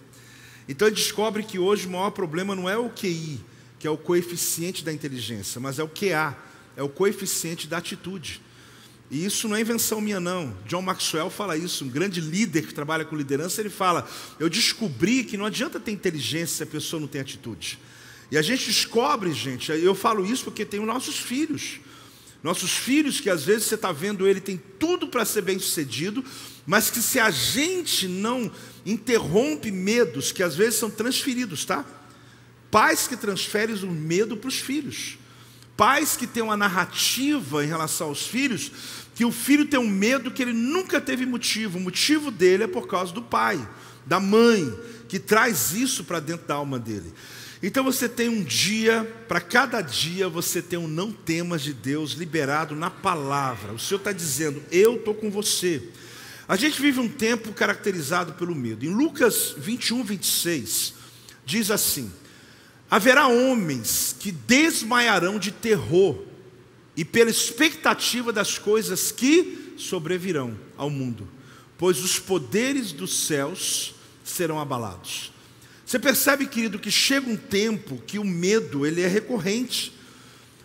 [0.70, 3.40] Então ele descobre que hoje o maior problema não é o QI,
[3.80, 6.38] que é o coeficiente da inteligência, mas é o QA,
[6.78, 8.42] é o coeficiente da atitude.
[9.10, 10.56] E isso não é invenção minha, não.
[10.68, 14.08] John Maxwell fala isso, um grande líder que trabalha com liderança, ele fala:
[14.40, 17.80] Eu descobri que não adianta ter inteligência se a pessoa não tem atitude.
[18.32, 21.80] E a gente descobre, gente, eu falo isso porque tem os nossos filhos.
[22.42, 26.24] Nossos filhos, que às vezes você está vendo ele tem tudo para ser bem sucedido,
[26.66, 28.52] mas que se a gente não
[28.86, 31.86] interrompe medos que às vezes são transferidos, tá?
[32.70, 35.18] Pais que transferem o medo para os filhos.
[35.78, 38.72] Pais que têm uma narrativa em relação aos filhos,
[39.14, 41.78] que o filho tem um medo que ele nunca teve motivo.
[41.78, 43.68] O motivo dele é por causa do pai,
[44.06, 44.74] da mãe,
[45.08, 47.14] que traz isso para dentro da alma dele.
[47.64, 52.12] Então você tem um dia, para cada dia você tem um não temas de Deus
[52.12, 53.74] liberado na palavra.
[53.74, 55.82] O Senhor está dizendo, eu estou com você.
[56.48, 58.86] A gente vive um tempo caracterizado pelo medo.
[58.86, 60.94] Em Lucas 21, 26,
[61.46, 62.12] diz assim:
[62.90, 66.18] Haverá homens que desmaiarão de terror
[66.96, 71.28] e pela expectativa das coisas que sobrevirão ao mundo,
[71.78, 75.32] pois os poderes dos céus serão abalados.
[75.86, 79.94] Você percebe, querido, que chega um tempo que o medo ele é recorrente.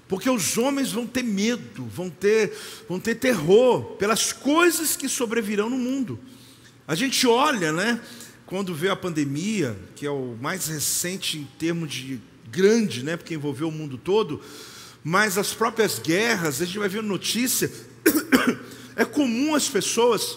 [0.08, 2.52] Porque os homens vão ter medo, vão ter,
[2.88, 6.18] vão ter terror pelas coisas que sobrevirão no mundo.
[6.88, 8.00] A gente olha, né,
[8.50, 13.32] quando vê a pandemia, que é o mais recente em termos de grande, né, porque
[13.32, 14.42] envolveu o mundo todo,
[15.04, 17.70] mas as próprias guerras, a gente vai ver notícia,
[18.96, 20.36] é comum as pessoas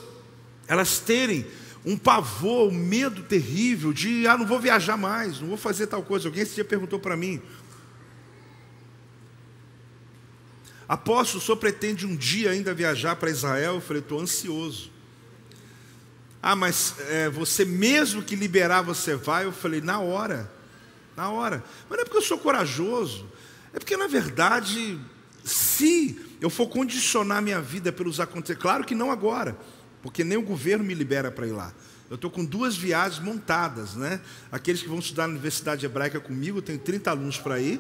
[0.68, 1.44] elas terem
[1.84, 6.04] um pavor, um medo terrível de, ah, não vou viajar mais, não vou fazer tal
[6.04, 6.28] coisa.
[6.28, 7.42] Alguém esse dia perguntou para mim,
[10.88, 13.76] Apóstolo, o senhor pretende um dia ainda viajar para Israel?
[13.76, 14.93] Eu falei, estou ansioso.
[16.46, 19.46] Ah, mas é, você mesmo que liberar, você vai?
[19.46, 20.52] Eu falei, na hora,
[21.16, 21.64] na hora.
[21.90, 23.26] Mas não é porque eu sou corajoso,
[23.74, 25.00] é porque na verdade,
[25.42, 29.58] se eu for condicionar minha vida pelos acontecimentos, claro que não agora,
[30.02, 31.74] porque nem o governo me libera para ir lá.
[32.10, 34.20] Eu estou com duas viagens montadas, né?
[34.52, 37.80] Aqueles que vão estudar na Universidade Hebraica comigo, eu tenho 30 alunos para ir,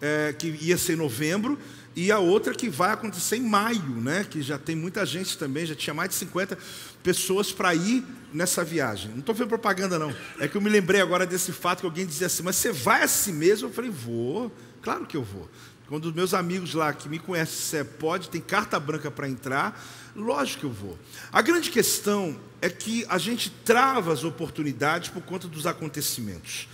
[0.00, 1.58] é, que ia ser em novembro,
[2.00, 4.24] e a outra que vai acontecer em maio, né?
[4.24, 6.56] que já tem muita gente também, já tinha mais de 50
[7.02, 9.10] pessoas para ir nessa viagem.
[9.10, 10.10] Não estou fazendo propaganda, não.
[10.38, 13.02] É que eu me lembrei agora desse fato que alguém dizia assim, mas você vai
[13.02, 13.68] assim mesmo?
[13.68, 15.46] Eu falei, vou, claro que eu vou.
[15.88, 19.78] Quando os meus amigos lá que me conhecem, você pode, tem carta branca para entrar,
[20.16, 20.98] lógico que eu vou.
[21.30, 26.66] A grande questão é que a gente trava as oportunidades por conta dos acontecimentos.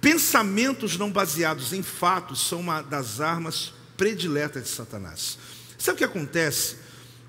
[0.00, 5.36] Pensamentos não baseados em fatos são uma das armas predileta de Satanás.
[5.76, 6.76] Sabe o que acontece?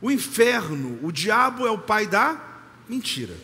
[0.01, 2.41] O inferno, o diabo é o pai da
[2.87, 3.35] mentira.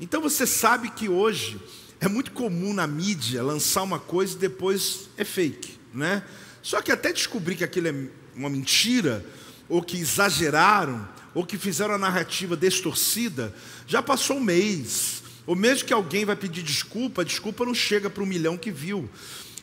[0.00, 1.60] Então você sabe que hoje
[2.00, 6.24] é muito comum na mídia lançar uma coisa e depois é fake, né?
[6.62, 7.94] Só que até descobrir que aquilo é
[8.34, 9.22] uma mentira,
[9.68, 13.54] ou que exageraram, ou que fizeram a narrativa distorcida,
[13.86, 15.22] já passou um mês.
[15.46, 18.70] Ou mesmo que alguém vai pedir desculpa, a desculpa não chega para o milhão que
[18.70, 19.10] viu.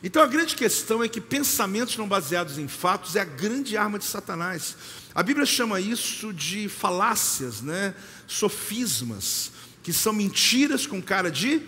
[0.02, 3.98] Então a grande questão é que pensamentos não baseados em fatos é a grande arma
[3.98, 4.76] de Satanás.
[5.14, 7.94] A Bíblia chama isso de falácias, né?
[8.26, 9.50] sofismas,
[9.82, 11.60] que são mentiras com cara de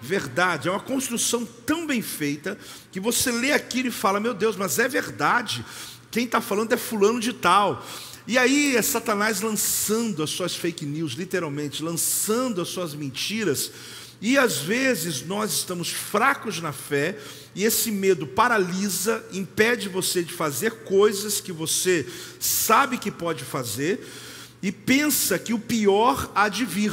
[0.00, 0.68] verdade.
[0.68, 2.58] É uma construção tão bem feita
[2.92, 5.64] que você lê aquilo e fala: Meu Deus, mas é verdade.
[6.10, 7.84] Quem está falando é fulano de tal.
[8.26, 13.72] E aí é Satanás lançando as suas fake news, literalmente, lançando as suas mentiras.
[14.22, 17.18] E às vezes nós estamos fracos na fé
[17.56, 22.06] e esse medo paralisa, impede você de fazer coisas que você
[22.38, 24.00] sabe que pode fazer
[24.62, 26.92] e pensa que o pior há de vir.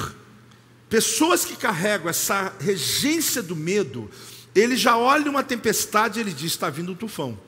[0.90, 4.10] Pessoas que carregam essa regência do medo,
[4.56, 7.40] ele já olha uma tempestade e ele diz: está vindo um tufão.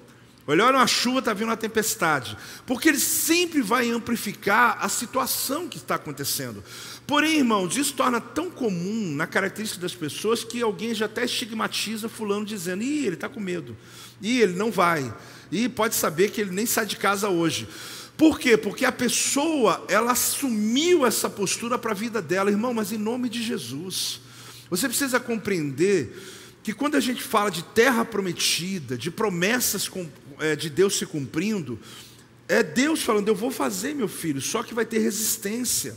[0.45, 2.37] Olha, olha uma chuva, está vindo uma tempestade.
[2.67, 6.63] Porque ele sempre vai amplificar a situação que está acontecendo.
[7.05, 12.07] Porém, irmãos, isso torna tão comum na característica das pessoas que alguém já até estigmatiza
[12.07, 13.75] fulano dizendo, ih, ele está com medo,
[14.21, 15.13] ih, ele não vai,
[15.51, 17.67] e pode saber que ele nem sai de casa hoje.
[18.15, 18.55] Por quê?
[18.55, 23.27] Porque a pessoa, ela assumiu essa postura para a vida dela, irmão, mas em nome
[23.27, 24.21] de Jesus.
[24.69, 26.15] Você precisa compreender
[26.63, 29.89] que quando a gente fala de terra prometida, de promessas
[30.39, 31.79] é, de Deus se cumprindo,
[32.47, 35.95] é Deus falando, eu vou fazer, meu filho, só que vai ter resistência.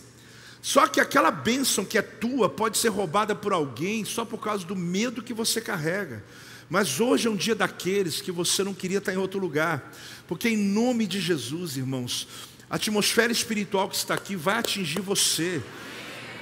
[0.65, 4.65] Só que aquela bênção que é tua pode ser roubada por alguém só por causa
[4.65, 6.25] do medo que você carrega.
[6.71, 9.93] Mas hoje é um dia daqueles que você não queria estar em outro lugar,
[10.27, 12.27] porque em nome de Jesus, irmãos,
[12.71, 15.63] a atmosfera espiritual que está aqui vai atingir você.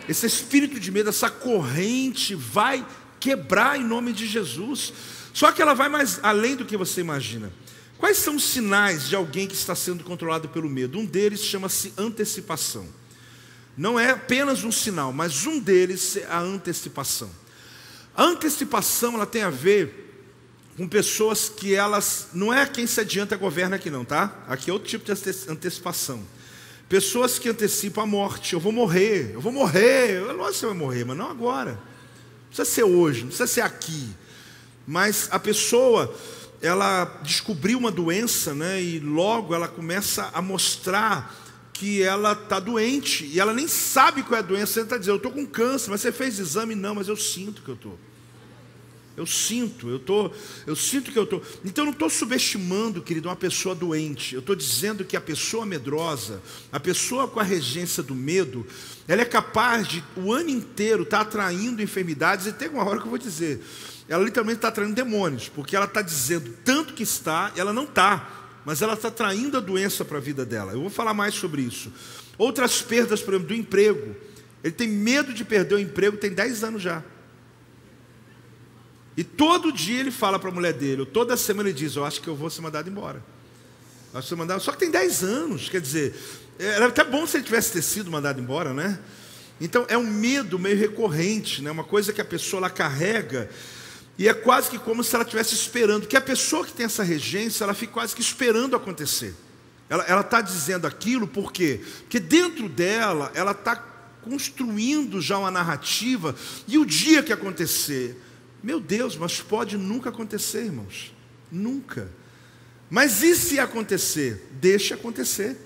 [0.09, 2.87] Esse espírito de medo, essa corrente vai
[3.19, 4.93] quebrar em nome de Jesus.
[5.35, 7.53] Só que ela vai mais além do que você imagina.
[7.99, 10.97] Quais são os sinais de alguém que está sendo controlado pelo medo?
[10.97, 13.02] Um deles chama-se antecipação.
[13.77, 17.31] Não é apenas um sinal, mas um deles é a antecipação.
[18.15, 20.03] A antecipação ela tem a ver
[20.77, 24.45] com pessoas que elas não é quem se adianta governa aqui não, tá?
[24.49, 25.13] Aqui é outro tipo de
[25.49, 26.23] antecipação.
[26.89, 28.53] Pessoas que antecipam a morte.
[28.53, 30.21] Eu vou morrer, eu vou morrer.
[30.21, 31.73] Lógico que você vai morrer, mas não agora.
[31.73, 31.79] Não
[32.49, 34.11] precisa ser hoje, não precisa ser aqui.
[34.87, 36.15] Mas a pessoa,
[36.61, 38.83] ela descobriu uma doença, né?
[38.83, 41.35] E logo ela começa a mostrar
[41.73, 43.25] que ela está doente.
[43.25, 44.75] E ela nem sabe qual é a doença.
[44.75, 46.75] Você está dizendo, eu estou com câncer, mas você fez exame?
[46.75, 47.99] Não, mas eu sinto que eu estou.
[49.15, 50.31] Eu sinto, eu, tô,
[50.67, 51.43] eu sinto que eu estou.
[51.65, 54.35] Então eu não estou subestimando, querido, uma pessoa doente.
[54.35, 58.67] Eu estou dizendo que a pessoa medrosa, a pessoa com a regência do medo,
[59.07, 62.99] ela é capaz de o ano inteiro estar tá atraindo enfermidades, e tem uma hora
[62.99, 63.63] que eu vou dizer,
[64.09, 68.42] ela literalmente está atraindo demônios, porque ela está dizendo tanto que está, ela não está,
[68.65, 70.73] mas ela está traindo a doença para a vida dela.
[70.73, 71.93] Eu vou falar mais sobre isso.
[72.39, 74.15] Outras perdas, por exemplo, do emprego.
[74.63, 77.03] Ele tem medo de perder o emprego, tem 10 anos já.
[79.17, 82.05] E todo dia ele fala para a mulher dele, ou toda semana ele diz: Eu
[82.05, 83.23] acho que eu vou ser mandado embora.
[84.15, 84.61] Acho ser mandado...
[84.61, 86.15] Só que tem 10 anos, quer dizer,
[86.59, 88.99] era até bom se ele tivesse ter sido mandado embora, né?
[89.61, 91.71] Então é um medo meio recorrente, né?
[91.71, 93.49] uma coisa que a pessoa carrega,
[94.19, 97.03] e é quase que como se ela estivesse esperando, que a pessoa que tem essa
[97.03, 99.35] regência, ela fica quase que esperando acontecer.
[99.89, 101.81] Ela está dizendo aquilo por quê?
[102.01, 103.77] Porque dentro dela, ela está
[104.23, 106.35] construindo já uma narrativa,
[106.67, 108.17] e o dia que acontecer,
[108.63, 111.13] meu Deus, mas pode nunca acontecer, irmãos.
[111.51, 112.09] Nunca.
[112.89, 114.49] Mas e se acontecer?
[114.53, 115.57] Deixe acontecer.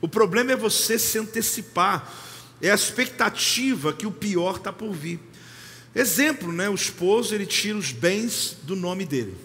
[0.00, 2.12] O problema é você se antecipar.
[2.60, 5.20] É a expectativa que o pior está por vir.
[5.94, 6.68] Exemplo, né?
[6.68, 9.36] O esposo ele tira os bens do nome dele.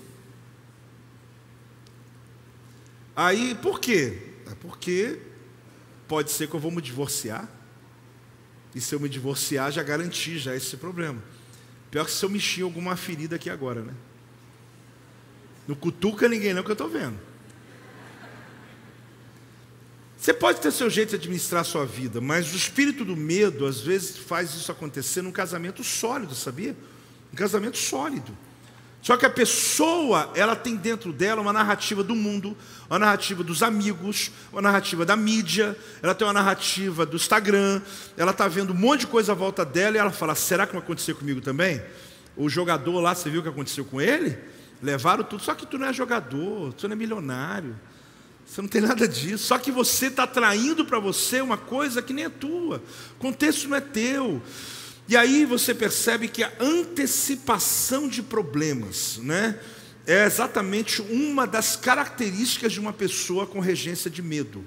[3.16, 4.18] Aí, por quê?
[4.50, 5.20] É porque
[6.08, 7.50] pode ser que eu vou me divorciar.
[8.74, 11.22] E se eu me divorciar, já garanti já esse problema.
[11.90, 13.94] Pior que se eu mexer alguma ferida aqui agora, né?
[15.68, 17.27] Não cutuca ninguém não que eu estou vendo.
[20.18, 23.66] Você pode ter seu jeito de administrar a sua vida, mas o espírito do medo
[23.66, 26.76] às vezes faz isso acontecer num casamento sólido, sabia?
[27.32, 28.36] Um casamento sólido.
[29.02, 32.58] Só que a pessoa, ela tem dentro dela uma narrativa do mundo,
[32.90, 37.82] uma narrativa dos amigos, uma narrativa da mídia, ela tem uma narrativa do Instagram,
[38.18, 40.74] ela está vendo um monte de coisa à volta dela e ela fala: será que
[40.74, 41.82] vai acontecer comigo também?
[42.36, 44.38] O jogador lá, você viu o que aconteceu com ele?
[44.82, 47.80] Levaram tudo, só que tu não é jogador, tu não é milionário,
[48.48, 52.14] você não tem nada disso, só que você está traindo para você uma coisa que
[52.14, 52.82] nem é tua,
[53.12, 54.42] o contexto não é teu.
[55.08, 59.60] E aí você percebe que a antecipação de problemas, né,
[60.06, 64.66] é exatamente uma das características de uma pessoa com regência de medo.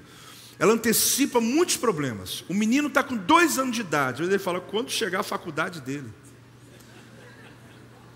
[0.59, 2.43] Ela antecipa muitos problemas.
[2.47, 6.07] O menino está com dois anos de idade, ele fala quando chegar a faculdade dele.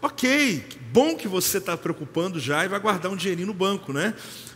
[0.02, 4.14] Ok, bom que você está preocupando já e vai guardar um dinheirinho no banco, né?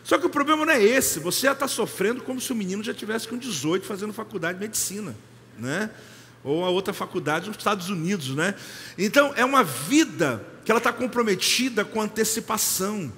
[0.10, 2.84] Só que o problema não é esse, você já está sofrendo como se o menino
[2.84, 5.16] já tivesse com 18 fazendo faculdade de medicina,
[5.56, 5.92] né?
[6.44, 8.56] ou a outra faculdade nos Estados Unidos, né?
[8.98, 13.14] Então é uma vida que ela está comprometida com antecipação.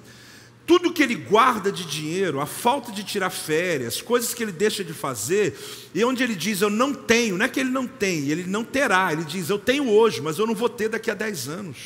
[0.66, 4.84] Tudo que ele guarda de dinheiro, a falta de tirar férias, coisas que ele deixa
[4.84, 5.58] de fazer,
[5.94, 8.64] e onde ele diz eu não tenho, não é que ele não tem, ele não
[8.64, 11.78] terá, ele diz eu tenho hoje, mas eu não vou ter daqui a 10 anos,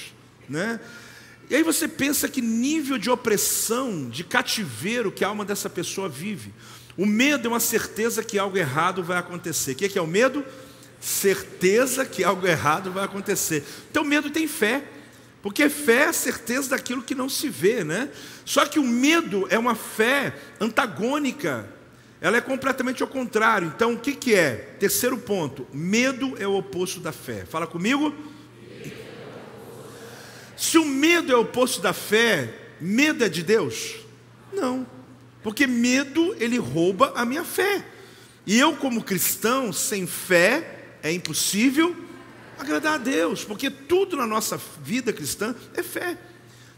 [0.49, 0.81] né?
[1.49, 6.09] E aí você pensa que nível de opressão, de cativeiro que a alma dessa pessoa
[6.09, 6.53] vive.
[6.97, 9.73] O medo é uma certeza que algo errado vai acontecer.
[9.73, 10.45] O que é o medo?
[11.01, 13.65] certeza que algo errado vai acontecer.
[13.91, 14.83] Então, medo tem fé,
[15.43, 18.11] porque fé é a certeza daquilo que não se vê, né?
[18.45, 21.69] Só que o medo é uma fé antagônica,
[22.21, 23.73] ela é completamente ao contrário.
[23.75, 24.77] Então, o que, que é?
[24.81, 27.45] Terceiro ponto: medo é o oposto da fé.
[27.45, 28.15] Fala comigo.
[30.57, 33.97] Se o medo é o oposto da fé, medo é de Deus?
[34.53, 34.87] Não,
[35.43, 37.85] porque medo ele rouba a minha fé.
[38.47, 41.95] E eu, como cristão, sem fé, é impossível
[42.59, 46.17] agradar a Deus, porque tudo na nossa vida cristã é fé.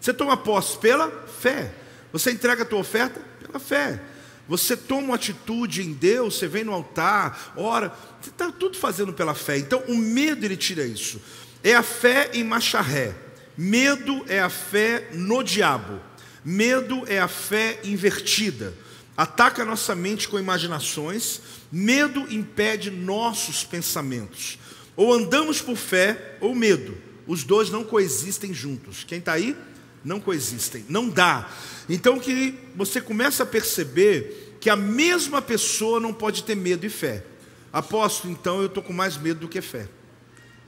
[0.00, 1.10] Você toma posse pela
[1.40, 1.72] fé,
[2.12, 4.00] você entrega a tua oferta pela fé.
[4.48, 9.12] Você toma uma atitude em Deus, você vem no altar, ora, você está tudo fazendo
[9.12, 9.58] pela fé.
[9.58, 11.20] Então o medo ele tira isso.
[11.62, 13.14] É a fé em macharré.
[13.58, 16.00] Medo é a fé no diabo.
[16.44, 18.72] Medo é a fé invertida.
[19.16, 21.40] Ataca nossa mente com imaginações,
[21.70, 24.58] Medo impede nossos pensamentos.
[24.96, 26.96] Ou andamos por fé ou medo.
[27.26, 29.04] os dois não coexistem juntos.
[29.04, 29.54] Quem está aí?
[30.02, 31.50] Não coexistem, não dá.
[31.88, 36.88] Então que você começa a perceber que a mesma pessoa não pode ter medo e
[36.88, 37.22] fé.
[37.70, 39.88] Apóstolo, então eu estou com mais medo do que fé.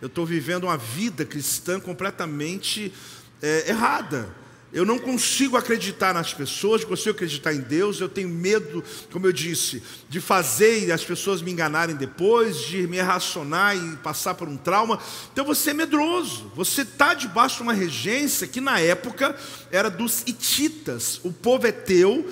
[0.01, 2.93] Eu estou vivendo uma vida cristã completamente
[3.43, 4.35] é, errada.
[4.73, 8.01] Eu não consigo acreditar nas pessoas, consigo acreditar em Deus.
[8.01, 13.01] Eu tenho medo, como eu disse, de fazer as pessoas me enganarem depois, de me
[13.01, 15.01] racionar e passar por um trauma.
[15.33, 16.53] Então você é medroso.
[16.55, 19.37] Você está debaixo de uma regência que na época
[19.73, 22.31] era dos hititas, o povo é teu,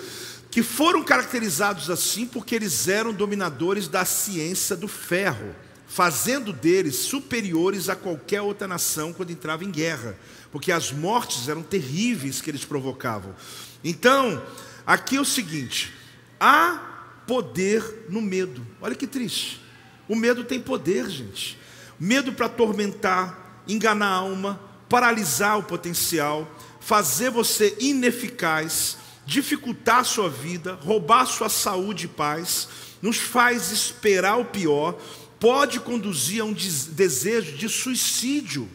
[0.49, 5.55] que foram caracterizados assim porque eles eram dominadores da ciência do ferro,
[5.89, 10.17] fazendo deles superiores a qualquer outra nação quando entrava em guerra
[10.51, 13.35] porque as mortes eram terríveis que eles provocavam.
[13.83, 14.43] Então,
[14.87, 15.93] aqui é o seguinte:
[16.41, 18.67] há poder no medo.
[18.81, 19.61] Olha que triste.
[20.09, 21.59] O medo tem poder, gente.
[22.01, 30.31] Medo para atormentar, enganar a alma, paralisar o potencial, fazer você ineficaz, dificultar a sua
[30.31, 32.69] vida, roubar a sua saúde e paz,
[33.03, 34.99] nos faz esperar o pior,
[35.41, 38.69] pode conduzir a um desejo de suicídio.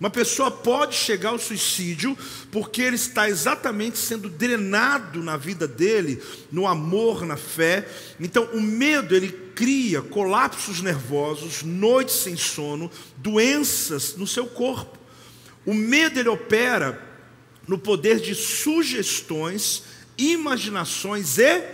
[0.00, 2.16] Uma pessoa pode chegar ao suicídio
[2.52, 7.88] porque ele está exatamente sendo drenado na vida dele, no amor, na fé.
[8.20, 14.96] Então, o medo ele cria colapsos nervosos, noites sem sono, doenças no seu corpo.
[15.66, 17.04] O medo ele opera
[17.66, 19.82] no poder de sugestões,
[20.16, 21.64] imaginações e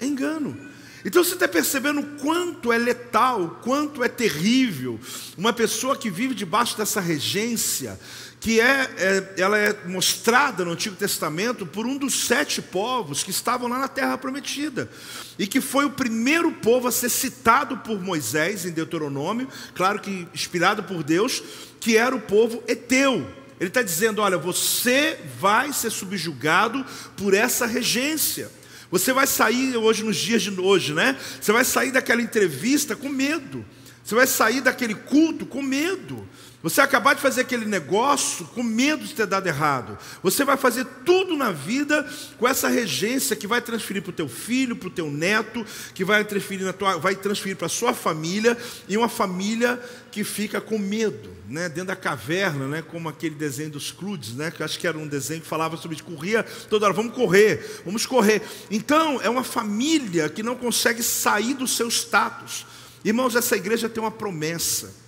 [0.00, 0.63] engano.
[1.04, 4.98] Então você está percebendo quanto é letal, quanto é terrível
[5.36, 8.00] uma pessoa que vive debaixo dessa regência,
[8.40, 13.30] que é, é, ela é mostrada no Antigo Testamento por um dos sete povos que
[13.30, 14.90] estavam lá na Terra Prometida
[15.38, 20.26] e que foi o primeiro povo a ser citado por Moisés em Deuteronômio, claro que
[20.34, 21.42] inspirado por Deus,
[21.80, 23.26] que era o povo Eteu.
[23.60, 26.84] Ele está dizendo: olha, você vai ser subjugado
[27.16, 28.50] por essa regência.
[28.94, 31.18] Você vai sair hoje, nos dias de hoje, né?
[31.40, 33.64] Você vai sair daquela entrevista com medo.
[34.04, 36.24] Você vai sair daquele culto com medo.
[36.64, 39.98] Você acabar de fazer aquele negócio com medo de ter dado errado.
[40.22, 44.26] Você vai fazer tudo na vida com essa regência que vai transferir para o teu
[44.26, 45.62] filho, para o teu neto,
[45.92, 48.56] que vai transferir, na tua, vai transferir para a sua família,
[48.88, 49.78] e uma família
[50.10, 51.68] que fica com medo, né?
[51.68, 52.80] dentro da caverna, né?
[52.80, 54.50] como aquele desenho dos Cludes, né?
[54.50, 58.06] que acho que era um desenho que falava sobre corria toda hora, vamos correr, vamos
[58.06, 58.40] correr.
[58.70, 62.64] Então, é uma família que não consegue sair do seu status.
[63.04, 65.03] Irmãos, essa igreja tem uma promessa.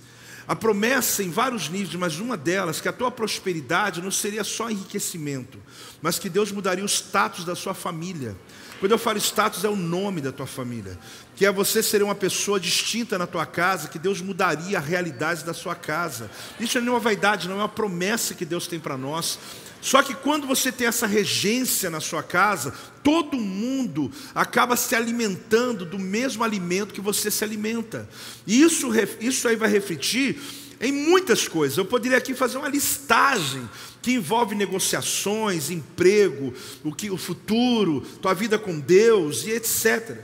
[0.47, 4.69] A promessa em vários níveis, mas uma delas, que a tua prosperidade não seria só
[4.69, 5.59] enriquecimento,
[6.01, 8.35] mas que Deus mudaria o status da sua família.
[8.79, 10.97] Quando eu falo status, é o nome da tua família.
[11.35, 15.43] Que é você ser uma pessoa distinta na tua casa, que Deus mudaria a realidade
[15.43, 16.29] da sua casa.
[16.59, 19.39] Isso não é uma vaidade, não é uma promessa que Deus tem para nós.
[19.81, 22.73] Só que quando você tem essa regência na sua casa,
[23.03, 28.07] todo mundo acaba se alimentando do mesmo alimento que você se alimenta.
[28.45, 30.39] E isso, isso aí vai refletir
[30.79, 31.77] em muitas coisas.
[31.77, 33.67] Eu poderia aqui fazer uma listagem
[34.01, 36.53] que envolve negociações, emprego,
[36.83, 40.17] o que o futuro, tua vida com Deus e etc.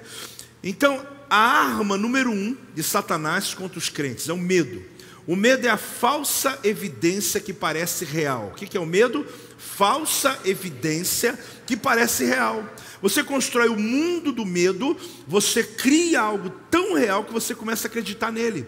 [0.63, 4.81] Então, a arma número um de Satanás contra os crentes é o medo.
[5.25, 8.51] O medo é a falsa evidência que parece real.
[8.51, 9.25] O que é o medo?
[9.57, 12.63] Falsa evidência que parece real.
[13.01, 14.97] Você constrói o mundo do medo,
[15.27, 18.67] você cria algo tão real que você começa a acreditar nele.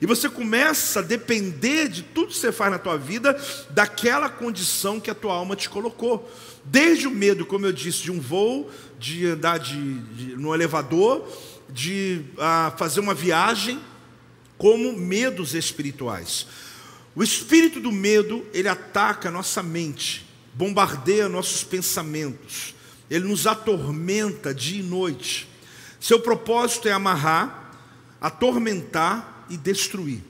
[0.00, 3.38] E você começa a depender de tudo que você faz na tua vida,
[3.68, 6.30] daquela condição que a tua alma te colocou.
[6.64, 11.28] Desde o medo, como eu disse, de um voo, de andar de, de no elevador,
[11.68, 13.78] de ah, fazer uma viagem,
[14.56, 16.46] como medos espirituais.
[17.14, 22.74] O espírito do medo, ele ataca a nossa mente, bombardeia nossos pensamentos,
[23.10, 25.48] ele nos atormenta dia e noite.
[25.98, 27.74] Seu propósito é amarrar,
[28.20, 30.20] atormentar e destruir.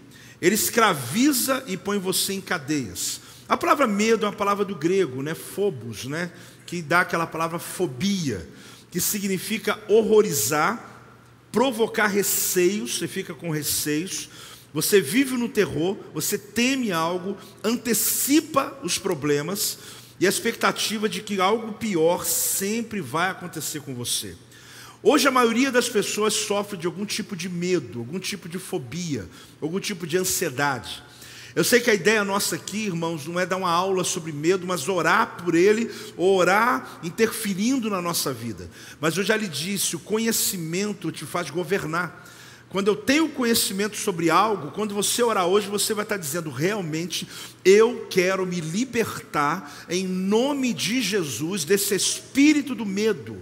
[0.41, 3.21] Ele escraviza e põe você em cadeias.
[3.49, 5.35] A palavra medo é uma palavra do grego, né?
[5.35, 6.33] Phobos, né?
[6.66, 8.49] Que dá aquela palavra fobia,
[8.91, 11.03] que significa horrorizar,
[11.53, 14.31] provocar receios, você fica com receios,
[14.73, 19.79] você vive no terror, você teme algo, antecipa os problemas
[20.21, 24.37] e a expectativa de que algo pior sempre vai acontecer com você.
[25.03, 29.26] Hoje a maioria das pessoas sofre de algum tipo de medo, algum tipo de fobia,
[29.59, 31.03] algum tipo de ansiedade.
[31.55, 34.66] Eu sei que a ideia nossa aqui, irmãos, não é dar uma aula sobre medo,
[34.66, 38.70] mas orar por ele, orar interferindo na nossa vida.
[39.01, 42.28] Mas eu já lhe disse, o conhecimento te faz governar.
[42.70, 47.26] Quando eu tenho conhecimento sobre algo, quando você orar hoje, você vai estar dizendo: realmente
[47.65, 53.37] Eu quero me libertar em nome de Jesus desse espírito do medo,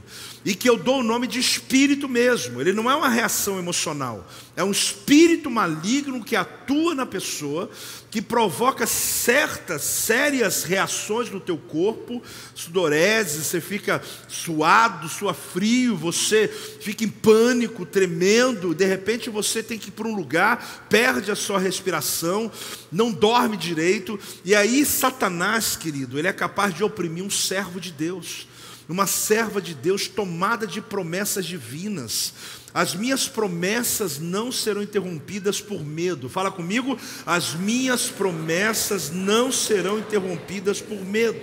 [0.45, 2.61] e que eu dou o nome de espírito mesmo.
[2.61, 7.71] Ele não é uma reação emocional, é um espírito maligno que atua na pessoa,
[8.11, 12.23] que provoca certas sérias reações no teu corpo,
[12.55, 16.49] sudorese, você fica suado, sua frio, você
[16.81, 21.37] fica em pânico, tremendo, de repente você tem que ir para um lugar, perde a
[21.37, 22.51] sua respiração,
[22.91, 24.08] não dorme direito,
[24.45, 28.47] e aí Satanás, querido, ele é capaz de oprimir um servo de Deus
[28.89, 32.33] uma serva de Deus tomada de promessas divinas.
[32.73, 36.29] As minhas promessas não serão interrompidas por medo.
[36.29, 41.39] Fala comigo, as minhas promessas não serão interrompidas por medo.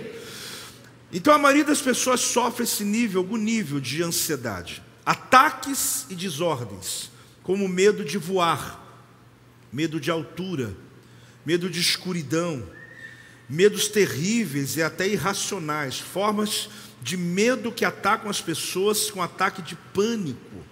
[1.12, 4.82] Então a maioria das pessoas sofre esse nível, algum nível de ansiedade.
[5.04, 7.10] Ataques e desordens,
[7.44, 8.84] como medo de voar,
[9.72, 10.76] medo de altura,
[11.46, 12.68] medo de escuridão,
[13.48, 16.68] medos terríveis e até irracionais, formas
[17.00, 20.66] de medo que atacam as pessoas com ataque de pânico.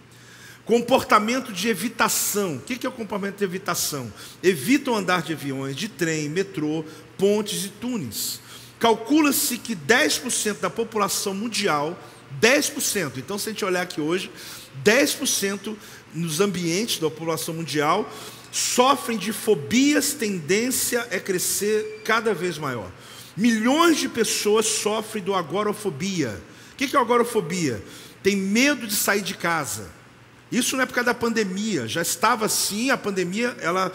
[0.65, 2.57] Comportamento de evitação.
[2.57, 4.13] O que é o comportamento de evitação?
[4.43, 6.85] Evitam andar de aviões, de trem, metrô,
[7.17, 8.41] pontes e túneis.
[8.81, 11.97] Calcula-se que 10% da população mundial,
[12.41, 14.31] 10%, então se a gente olhar aqui hoje,
[14.83, 15.77] 10%
[16.13, 18.11] nos ambientes da população mundial
[18.55, 22.89] sofrem de fobias, tendência é crescer cada vez maior.
[23.37, 26.41] Milhões de pessoas sofrem do agorafobia.
[26.73, 27.83] O que é agorafobia?
[28.23, 29.91] Tem medo de sair de casa.
[30.53, 33.93] Isso não é por causa da pandemia, já estava assim, a pandemia ela,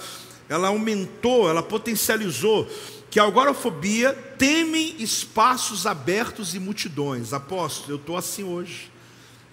[0.50, 2.70] ela aumentou, ela potencializou
[3.10, 7.32] que a agorafobia teme espaços abertos e multidões.
[7.32, 8.92] Apóstolo, eu estou assim hoje.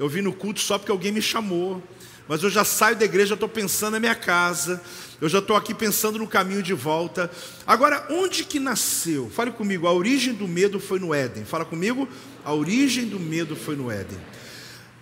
[0.00, 1.80] Eu vim no culto só porque alguém me chamou
[2.28, 4.82] mas eu já saio da igreja, estou pensando na minha casa,
[5.20, 7.30] eu já estou aqui pensando no caminho de volta.
[7.66, 9.30] Agora, onde que nasceu?
[9.30, 11.44] Fale comigo, a origem do medo foi no Éden.
[11.44, 12.08] Fala comigo,
[12.44, 14.18] a origem do medo foi no Éden.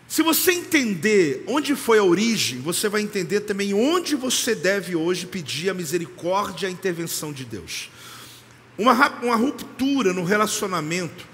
[0.06, 5.26] Se você entender onde foi a origem, você vai entender também onde você deve hoje
[5.26, 7.90] pedir a misericórdia e a intervenção de Deus.
[8.76, 11.26] Uma, uma ruptura no relacionamento,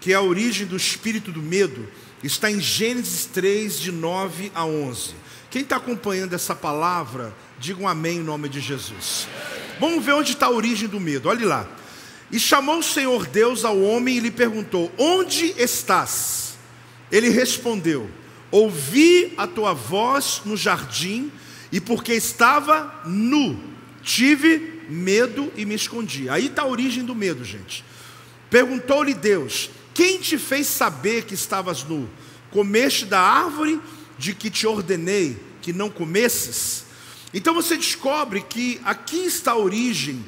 [0.00, 1.86] que é a origem do espírito do medo,
[2.22, 5.14] Está em Gênesis 3, de 9 a 11.
[5.50, 9.28] Quem está acompanhando essa palavra, diga um amém em nome de Jesus.
[9.78, 11.68] Vamos ver onde está a origem do medo, olhe lá.
[12.30, 16.54] E chamou o Senhor Deus ao homem e lhe perguntou: Onde estás?
[17.12, 18.10] Ele respondeu:
[18.50, 21.30] Ouvi a tua voz no jardim,
[21.70, 23.58] e porque estava nu,
[24.02, 26.28] tive medo e me escondi.
[26.28, 27.84] Aí está a origem do medo, gente.
[28.50, 32.06] Perguntou-lhe Deus: quem te fez saber que estavas nu?
[32.50, 33.80] Comeste da árvore
[34.18, 36.84] de que te ordenei que não comesses?
[37.32, 40.22] Então você descobre que aqui está a origem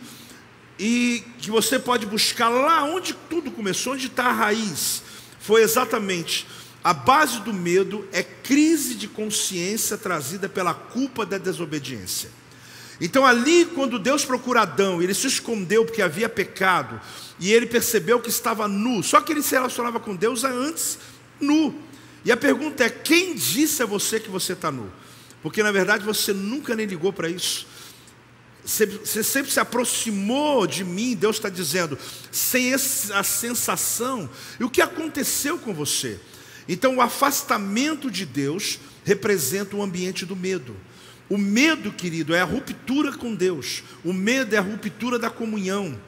[0.79, 5.03] e que você pode buscar lá onde tudo começou, onde está a raiz.
[5.39, 6.47] Foi exatamente
[6.83, 12.31] a base do medo é crise de consciência trazida pela culpa da desobediência.
[13.03, 16.99] Então, ali, quando Deus procura Adão, ele se escondeu porque havia pecado,
[17.41, 20.99] e ele percebeu que estava nu, só que ele se relacionava com Deus antes
[21.41, 21.75] nu.
[22.25, 24.91] E a pergunta é: quem disse a você que você está nu?
[25.43, 27.67] Porque na verdade você nunca nem ligou para isso.
[28.65, 31.99] Você sempre se aproximou de mim, Deus está dizendo,
[32.31, 34.29] sem a sensação.
[34.61, 36.21] E o que aconteceu com você?
[36.69, 40.77] Então, o afastamento de Deus representa o ambiente do medo.
[41.31, 43.83] O medo, querido, é a ruptura com Deus.
[44.05, 45.99] O medo é a ruptura da comunhão.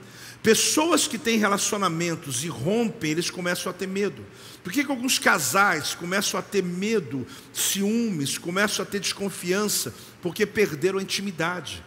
[0.43, 4.24] Pessoas que têm relacionamentos e rompem, eles começam a ter medo.
[4.64, 9.95] Por que, que alguns casais começam a ter medo, ciúmes, começam a ter desconfiança?
[10.22, 11.84] Porque perderam a intimidade.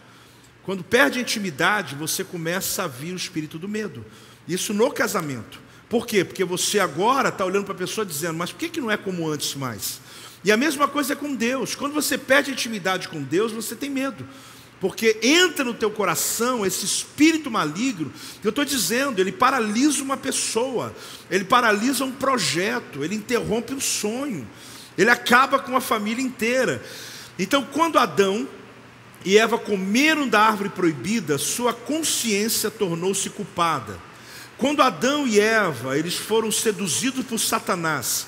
[0.62, 4.04] Quando perde a intimidade, você começa a vir o espírito do medo.
[4.46, 5.60] Isso no casamento.
[5.88, 6.24] Por quê?
[6.24, 8.96] Porque você agora está olhando para a pessoa dizendo, mas por que, que não é
[8.96, 10.00] como antes mais?
[10.44, 11.74] E a mesma coisa é com Deus.
[11.74, 14.26] Quando você perde a intimidade com Deus, você tem medo.
[14.84, 18.12] Porque entra no teu coração esse espírito maligno,
[18.42, 20.94] eu estou dizendo, ele paralisa uma pessoa,
[21.30, 24.46] ele paralisa um projeto, ele interrompe um sonho,
[24.98, 26.84] ele acaba com a família inteira.
[27.38, 28.46] Então, quando Adão
[29.24, 33.98] e Eva comeram da árvore proibida, sua consciência tornou-se culpada.
[34.58, 38.26] Quando Adão e Eva, eles foram seduzidos por Satanás,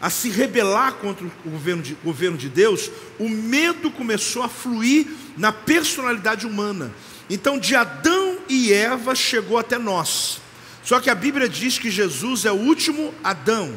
[0.00, 5.06] a se rebelar contra o governo de, governo de Deus, o medo começou a fluir
[5.36, 6.92] na personalidade humana.
[7.28, 10.40] Então, de Adão e Eva chegou até nós.
[10.82, 13.76] Só que a Bíblia diz que Jesus é o último Adão.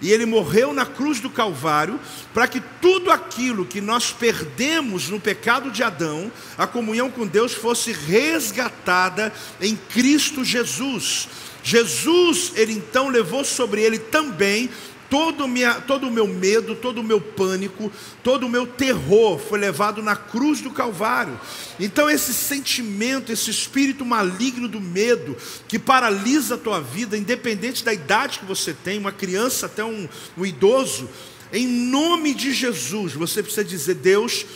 [0.00, 1.98] e ele morreu na cruz do Calvário
[2.34, 7.52] para que tudo aquilo que nós perdemos no pecado de Adão, a comunhão com Deus,
[7.52, 11.28] fosse resgatada em Cristo Jesus.
[11.62, 14.68] Jesus, ele então levou sobre ele também
[15.12, 17.92] todo, minha, todo o meu medo, todo o meu pânico,
[18.24, 21.38] todo o meu terror foi levado na cruz do Calvário.
[21.78, 25.36] Então, esse sentimento, esse espírito maligno do medo,
[25.68, 30.08] que paralisa a tua vida, independente da idade que você tem, uma criança até um,
[30.34, 31.10] um idoso,
[31.52, 34.46] em nome de Jesus, você precisa dizer: Deus,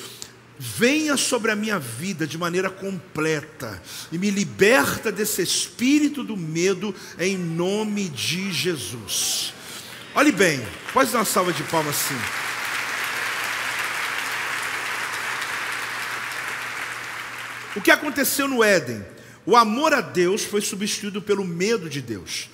[0.58, 6.94] venha sobre a minha vida de maneira completa e me liberta desse espírito do medo,
[7.18, 9.54] em nome de Jesus.
[10.16, 12.14] Olhe bem, pode dar uma salva de palmas assim.
[17.76, 19.04] O que aconteceu no Éden?
[19.44, 22.48] O amor a Deus foi substituído pelo medo de Deus.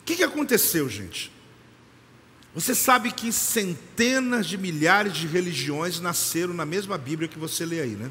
[0.00, 1.30] O que, que aconteceu, gente?
[2.54, 7.82] Você sabe que centenas de milhares de religiões nasceram na mesma Bíblia que você lê
[7.82, 8.10] aí, né?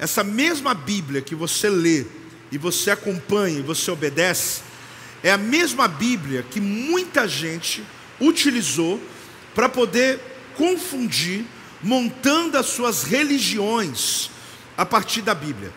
[0.00, 2.06] Essa mesma Bíblia que você lê
[2.50, 4.62] e você acompanha e você obedece,
[5.22, 7.82] é a mesma Bíblia que muita gente
[8.20, 9.00] utilizou
[9.54, 10.20] para poder
[10.56, 11.44] confundir,
[11.82, 14.30] montando as suas religiões
[14.76, 15.72] a partir da Bíblia.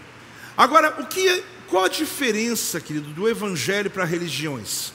[0.56, 4.94] Agora, o que, qual a diferença, querido, do Evangelho para religiões?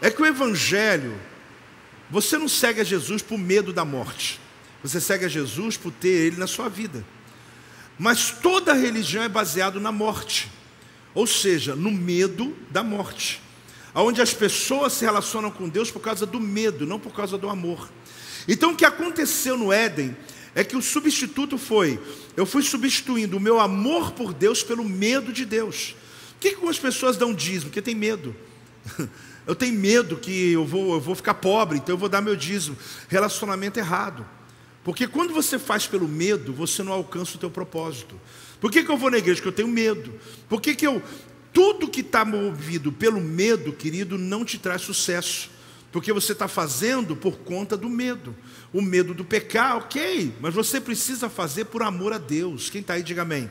[0.00, 1.18] É que o Evangelho,
[2.10, 4.40] você não segue a Jesus por medo da morte,
[4.82, 7.04] você segue a Jesus por ter Ele na sua vida.
[7.98, 10.50] Mas toda religião é baseada na morte,
[11.14, 13.43] ou seja, no medo da morte
[14.02, 17.48] onde as pessoas se relacionam com Deus por causa do medo, não por causa do
[17.48, 17.88] amor.
[18.48, 20.16] Então o que aconteceu no Éden
[20.54, 22.00] é que o substituto foi,
[22.36, 25.96] eu fui substituindo o meu amor por Deus pelo medo de Deus.
[26.34, 27.70] Por que, que algumas pessoas dão dízimo?
[27.70, 28.34] Porque tem medo.
[29.46, 32.34] Eu tenho medo que eu vou, eu vou ficar pobre, então eu vou dar meu
[32.34, 32.78] dízimo.
[33.10, 34.26] Relacionamento errado.
[34.82, 38.18] Porque quando você faz pelo medo, você não alcança o teu propósito.
[38.58, 39.36] Por que, que eu vou na igreja?
[39.36, 40.14] Porque eu tenho medo.
[40.48, 41.02] Por que, que eu,
[41.54, 45.48] tudo que está movido pelo medo, querido, não te traz sucesso.
[45.92, 48.34] Porque você está fazendo por conta do medo.
[48.72, 52.68] O medo do pecar, ok, mas você precisa fazer por amor a Deus.
[52.68, 53.48] Quem está aí, diga amém.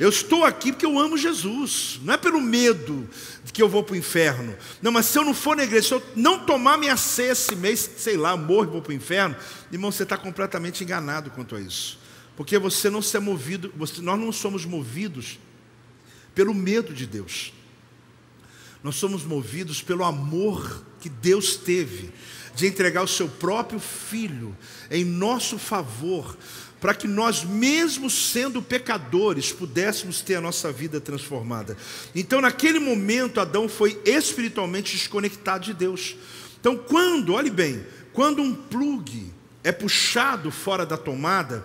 [0.00, 3.08] Eu estou aqui porque eu amo Jesus, não é pelo medo
[3.44, 4.56] de que eu vou para o inferno.
[4.80, 7.54] Não, mas se eu não for na igreja, se eu não tomar minha ceia esse
[7.54, 9.36] mês, sei lá, morro e vou para o inferno,
[9.70, 12.00] irmão, você está completamente enganado quanto a isso.
[12.36, 15.38] Porque você não se é movido, você, nós não somos movidos
[16.34, 17.52] pelo medo de Deus.
[18.82, 22.10] Nós somos movidos pelo amor que Deus teve
[22.54, 24.56] de entregar o seu próprio filho
[24.90, 26.36] em nosso favor,
[26.80, 31.76] para que nós, mesmo sendo pecadores, pudéssemos ter a nossa vida transformada.
[32.14, 36.16] Então, naquele momento, Adão foi espiritualmente desconectado de Deus.
[36.60, 41.64] Então, quando, olhe bem, quando um plugue é puxado fora da tomada,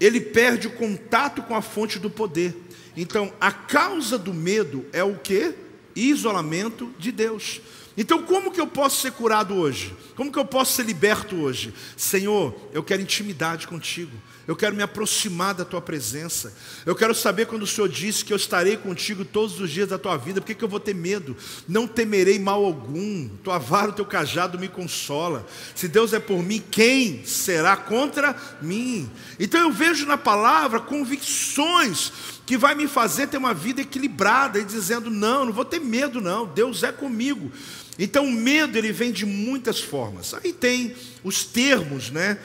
[0.00, 2.56] ele perde o contato com a fonte do poder.
[3.00, 5.54] Então, a causa do medo é o que?
[5.94, 7.60] Isolamento de Deus.
[7.96, 9.94] Então, como que eu posso ser curado hoje?
[10.16, 11.72] Como que eu posso ser liberto hoje?
[11.96, 14.10] Senhor, eu quero intimidade contigo.
[14.48, 16.54] Eu quero me aproximar da tua presença.
[16.86, 19.98] Eu quero saber quando o Senhor disse que eu estarei contigo todos os dias da
[19.98, 21.36] tua vida, por que, que eu vou ter medo?
[21.68, 23.28] Não temerei mal algum.
[23.44, 25.46] Tua vara, o teu cajado me consola.
[25.74, 29.10] Se Deus é por mim, quem será contra mim?
[29.38, 32.10] Então eu vejo na palavra convicções
[32.46, 36.22] que vai me fazer ter uma vida equilibrada e dizendo: não, não vou ter medo,
[36.22, 37.52] não, Deus é comigo.
[37.98, 40.32] Então o medo ele vem de muitas formas.
[40.32, 42.38] Aí tem os termos, né?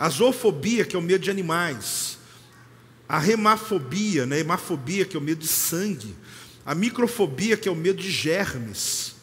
[0.00, 2.16] A zoofobia, que é o medo de animais.
[3.06, 4.38] A remafobia, né?
[4.38, 6.16] hemafobia, que é o medo de sangue.
[6.64, 9.14] A microfobia, que é o medo de germes.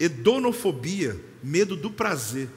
[0.00, 2.48] Edonofobia, medo do prazer.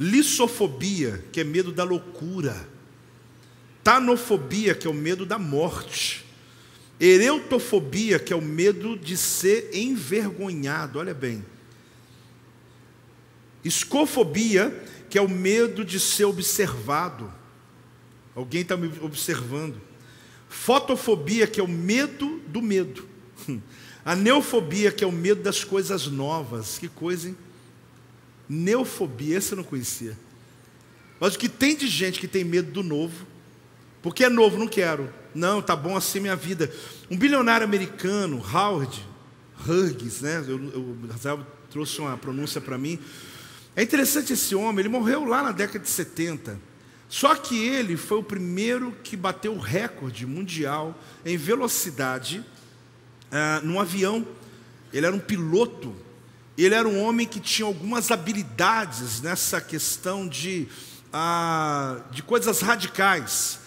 [0.00, 2.66] Lissofobia, que é medo da loucura.
[3.84, 6.24] Tanofobia, que é o medo da morte.
[6.98, 10.98] Ereutofobia, que é o medo de ser envergonhado.
[10.98, 11.44] Olha bem.
[13.62, 17.30] Escofobia, que é o medo de ser observado.
[18.34, 19.80] Alguém está me observando.
[20.48, 23.06] Fotofobia, que é o medo do medo.
[24.02, 26.78] A neofobia, que é o medo das coisas novas.
[26.78, 27.36] Que coisa, hein?
[28.48, 30.16] Neofobia, essa eu não conhecia.
[31.20, 33.26] Mas o que tem de gente que tem medo do novo,
[34.00, 35.12] porque é novo, não quero.
[35.34, 36.72] Não, tá bom assim minha vida.
[37.10, 39.06] Um bilionário americano, Howard
[39.68, 40.42] Hughes, né?
[40.48, 42.98] Eu, eu, trouxe uma pronúncia para mim.
[43.76, 46.58] É interessante esse homem, ele morreu lá na década de 70.
[47.08, 52.44] Só que ele foi o primeiro que bateu o recorde mundial em velocidade
[53.30, 54.26] uh, num avião.
[54.92, 55.94] ele era um piloto,
[56.56, 60.68] ele era um homem que tinha algumas habilidades nessa questão de,
[61.12, 63.58] ah, de coisas radicais.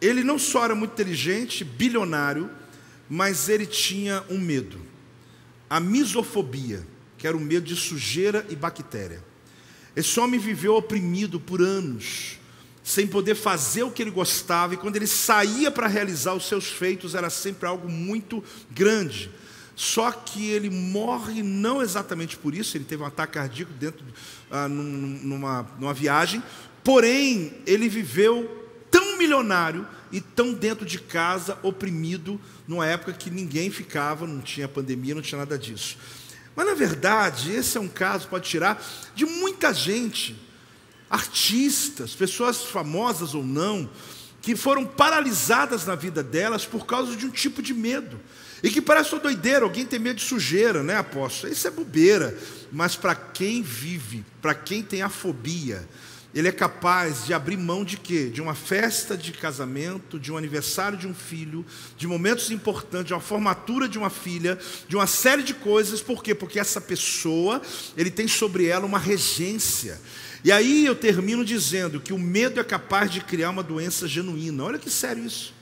[0.00, 2.50] Ele não só era muito inteligente, bilionário,
[3.08, 4.80] mas ele tinha um medo,
[5.70, 6.84] a misofobia,
[7.22, 9.22] que era o medo de sujeira e bactéria.
[9.94, 12.36] Esse homem viveu oprimido por anos,
[12.82, 16.66] sem poder fazer o que ele gostava, e quando ele saía para realizar os seus
[16.66, 18.42] feitos, era sempre algo muito
[18.72, 19.30] grande.
[19.76, 24.04] Só que ele morre não exatamente por isso, ele teve um ataque cardíaco dentro
[24.50, 26.42] ah, numa, numa viagem,
[26.82, 33.70] porém ele viveu tão milionário e tão dentro de casa, oprimido, numa época que ninguém
[33.70, 35.96] ficava, não tinha pandemia, não tinha nada disso.
[36.54, 38.82] Mas na verdade, esse é um caso, pode tirar,
[39.14, 40.36] de muita gente
[41.08, 43.88] artistas, pessoas famosas ou não,
[44.40, 48.18] que foram paralisadas na vida delas por causa de um tipo de medo.
[48.62, 51.52] E que parece uma doideira, alguém tem medo de sujeira, né, apóstolo?
[51.52, 52.36] Isso é bobeira.
[52.70, 55.86] Mas para quem vive, para quem tem a fobia,
[56.34, 58.30] ele é capaz de abrir mão de quê?
[58.30, 61.64] De uma festa de casamento, de um aniversário de um filho,
[61.96, 64.58] de momentos importantes, de uma formatura de uma filha,
[64.88, 66.00] de uma série de coisas.
[66.00, 66.34] Por quê?
[66.34, 67.60] Porque essa pessoa,
[67.96, 70.00] ele tem sobre ela uma regência.
[70.42, 74.64] E aí eu termino dizendo que o medo é capaz de criar uma doença genuína.
[74.64, 75.52] Olha que sério isso.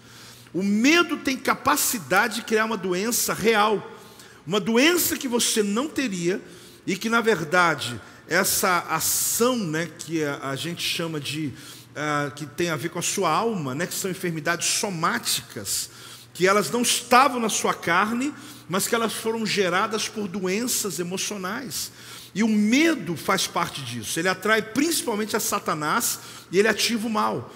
[0.54, 3.98] O medo tem capacidade de criar uma doença real,
[4.46, 6.40] uma doença que você não teria
[6.86, 8.00] e que na verdade
[8.30, 13.02] essa ação, né, que a, gente chama de uh, que tem a ver com a
[13.02, 15.90] sua alma, né, que são enfermidades somáticas,
[16.32, 18.32] que elas não estavam na sua carne,
[18.68, 21.90] mas que elas foram geradas por doenças emocionais.
[22.32, 24.16] E o medo faz parte disso.
[24.20, 26.20] Ele atrai principalmente a Satanás
[26.52, 27.52] e ele ativa o mal.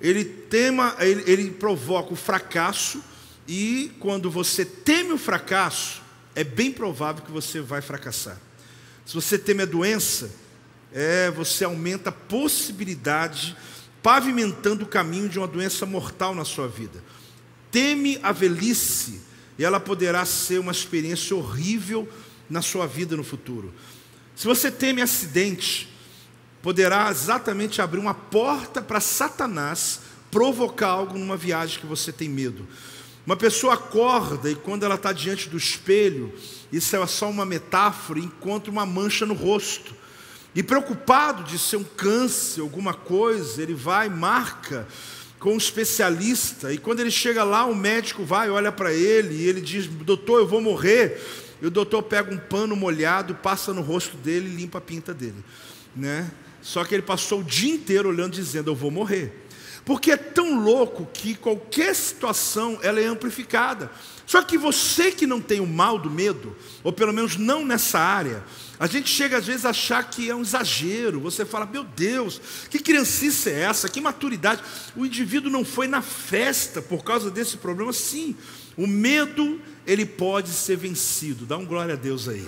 [0.00, 3.04] Ele tema, ele, ele provoca o fracasso
[3.46, 6.00] e quando você teme o fracasso,
[6.34, 8.45] é bem provável que você vai fracassar.
[9.06, 10.28] Se você teme a doença,
[10.92, 13.56] é, você aumenta a possibilidade,
[14.02, 17.02] pavimentando o caminho de uma doença mortal na sua vida.
[17.70, 19.20] Teme a velhice,
[19.56, 22.08] e ela poderá ser uma experiência horrível
[22.50, 23.72] na sua vida no futuro.
[24.34, 25.88] Se você teme acidente,
[26.60, 30.00] poderá exatamente abrir uma porta para Satanás
[30.32, 32.66] provocar algo numa viagem que você tem medo.
[33.26, 36.32] Uma pessoa acorda e quando ela está diante do espelho,
[36.72, 39.92] isso é só uma metáfora, encontra uma mancha no rosto.
[40.54, 44.86] E preocupado de ser um câncer, alguma coisa, ele vai, marca
[45.40, 49.46] com um especialista, e quando ele chega lá, o médico vai, olha para ele, e
[49.46, 51.20] ele diz: Doutor, eu vou morrer.
[51.60, 55.12] E o doutor pega um pano molhado, passa no rosto dele e limpa a pinta
[55.12, 55.44] dele.
[55.94, 56.30] Né?
[56.62, 59.45] Só que ele passou o dia inteiro olhando, dizendo: Eu vou morrer.
[59.86, 63.88] Porque é tão louco que qualquer situação ela é amplificada.
[64.26, 68.00] Só que você que não tem o mal do medo, ou pelo menos não nessa
[68.00, 68.42] área,
[68.80, 71.20] a gente chega às vezes a achar que é um exagero.
[71.20, 73.88] Você fala, meu Deus, que criancice é essa?
[73.88, 74.60] Que maturidade.
[74.96, 77.92] O indivíduo não foi na festa por causa desse problema.
[77.92, 78.36] Sim,
[78.76, 81.46] o medo ele pode ser vencido.
[81.46, 82.44] Dá um glória a Deus aí.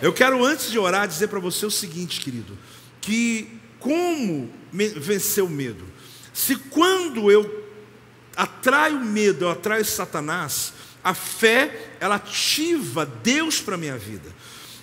[0.00, 2.56] Eu quero, antes de orar, dizer para você o seguinte, querido:
[3.00, 3.48] que
[3.80, 5.84] como vencer o medo?
[6.32, 7.64] Se quando eu
[8.36, 10.72] atraio medo, eu atraio Satanás,
[11.02, 14.28] a fé, ela ativa Deus para a minha vida.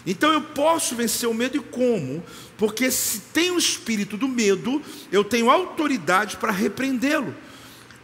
[0.05, 2.23] Então eu posso vencer o medo e como?
[2.57, 4.81] Porque se tem o espírito do medo,
[5.11, 7.35] eu tenho autoridade para repreendê-lo.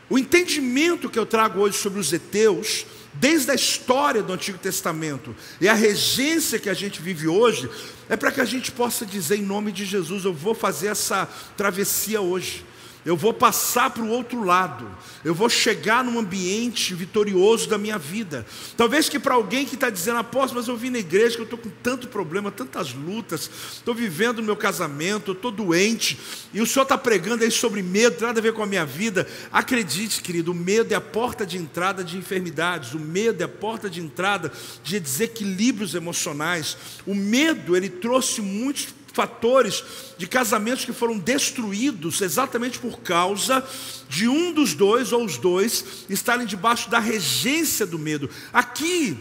[0.10, 5.36] O entendimento que eu trago hoje sobre os heteus desde a história do Antigo Testamento
[5.62, 7.70] e a regência que a gente vive hoje,
[8.10, 11.26] é para que a gente possa dizer em nome de Jesus: eu vou fazer essa
[11.56, 12.66] travessia hoje
[13.06, 14.90] eu vou passar para o outro lado,
[15.24, 18.46] eu vou chegar num ambiente vitorioso da minha vida.
[18.78, 21.46] Talvez que para alguém que está dizendo, apóstolo, mas eu vim na igreja que eu
[21.46, 26.18] estou com tanto problema, tantas lutas, estou vivendo no meu casamento, estou doente,
[26.54, 29.28] e o senhor está pregando aí sobre medo, nada a ver com a minha vida.
[29.52, 33.50] Acredite, querido, o medo é a porta de entrada de enfermidades, o medo é a
[33.50, 34.52] porta de entrada
[34.84, 36.78] de desequilíbrios emocionais.
[37.06, 39.84] O medo, ele trouxe muitos fatores
[40.18, 43.66] de casamentos que foram destruídos exatamente por causa
[44.10, 48.30] de um dos dois ou os dois estarem debaixo da regência do medo.
[48.52, 49.18] Aqui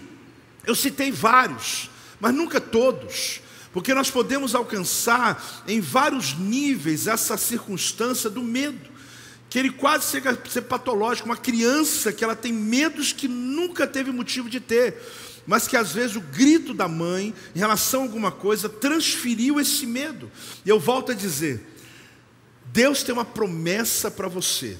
[0.66, 3.40] eu citei vários, mas nunca todos.
[3.72, 8.90] Porque nós podemos alcançar em vários níveis essa circunstância do medo,
[9.48, 13.86] que ele quase chega a ser patológico, uma criança que ela tem medos que nunca
[13.86, 14.96] teve motivo de ter
[15.46, 19.86] mas que às vezes o grito da mãe em relação a alguma coisa transferiu esse
[19.86, 20.30] medo.
[20.64, 21.66] E eu volto a dizer:
[22.66, 24.76] Deus tem uma promessa para você.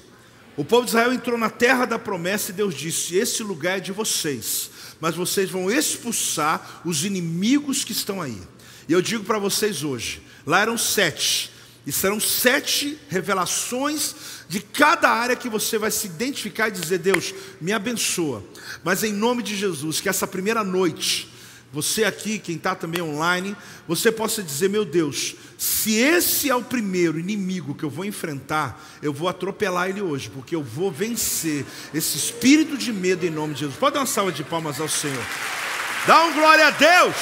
[0.55, 3.81] O povo de Israel entrou na terra da promessa e Deus disse: Esse lugar é
[3.81, 8.41] de vocês, mas vocês vão expulsar os inimigos que estão aí.
[8.87, 11.51] E eu digo para vocês hoje: lá eram sete,
[11.85, 14.15] e serão sete revelações
[14.47, 18.43] de cada área que você vai se identificar e dizer: Deus, me abençoa.
[18.83, 21.29] Mas em nome de Jesus, que essa primeira noite,
[21.71, 23.55] você aqui, quem está também online,
[23.87, 28.79] você possa dizer: Meu Deus, se esse é o primeiro inimigo que eu vou enfrentar,
[29.01, 33.53] eu vou atropelar ele hoje, porque eu vou vencer esse espírito de medo em nome
[33.53, 33.77] de Jesus.
[33.77, 35.23] Pode dar uma salva de palmas ao Senhor.
[36.05, 37.15] Dá um glória a Deus.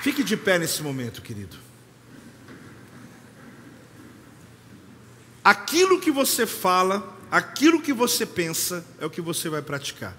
[0.00, 1.56] Fique de pé nesse momento, querido.
[5.44, 10.16] Aquilo que você fala, aquilo que você pensa, é o que você vai praticar.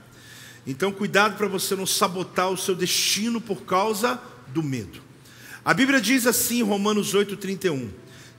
[0.67, 5.01] Então, cuidado para você não sabotar o seu destino por causa do medo.
[5.65, 7.89] A Bíblia diz assim em Romanos 8,31: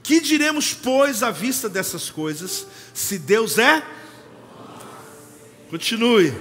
[0.01, 3.85] Que diremos, pois, à vista dessas coisas, se Deus é?
[5.69, 6.33] Continue.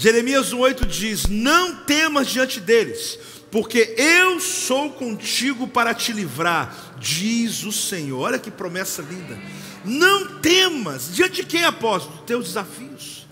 [0.00, 3.18] Jeremias 1,8 diz: Não temas diante deles,
[3.50, 8.18] porque eu sou contigo para te livrar, diz o Senhor.
[8.18, 9.38] Olha que promessa linda.
[9.84, 12.16] Não temas, diante de quem, apóstolo?
[12.16, 13.26] Dos teus desafios,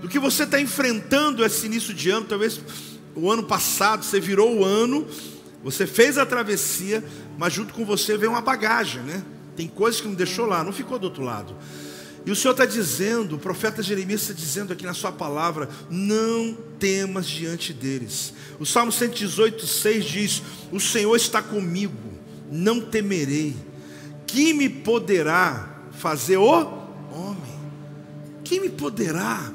[0.00, 2.58] do que você está enfrentando esse início de ano, talvez
[3.14, 5.06] o ano passado você virou o ano,
[5.62, 7.04] você fez a travessia,
[7.36, 9.22] mas junto com você veio uma bagagem, né?
[9.54, 11.54] Tem coisas que não deixou lá, não ficou do outro lado.
[12.26, 16.56] E o Senhor está dizendo, o profeta Jeremias está dizendo aqui na sua palavra: não
[16.78, 18.34] temas diante deles.
[18.58, 22.12] O Salmo 118, 6 diz: O Senhor está comigo,
[22.50, 23.56] não temerei.
[24.26, 27.58] Quem me poderá fazer o homem?
[28.44, 29.52] Quem me poderá?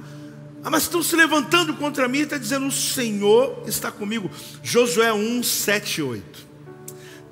[0.63, 4.31] Ah, mas estão se levantando contra mim e está dizendo: O Senhor está comigo.
[4.61, 6.47] Josué 1, 7, 8.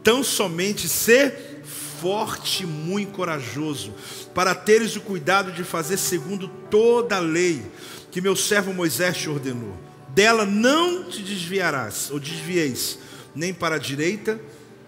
[0.03, 1.50] Tão somente ser
[2.01, 3.93] forte e muito corajoso,
[4.33, 7.63] para teres o cuidado de fazer segundo toda a lei
[8.09, 9.77] que meu servo Moisés te ordenou.
[10.09, 12.97] Dela não te desviarás, ou desvieis,
[13.35, 14.41] nem para a direita,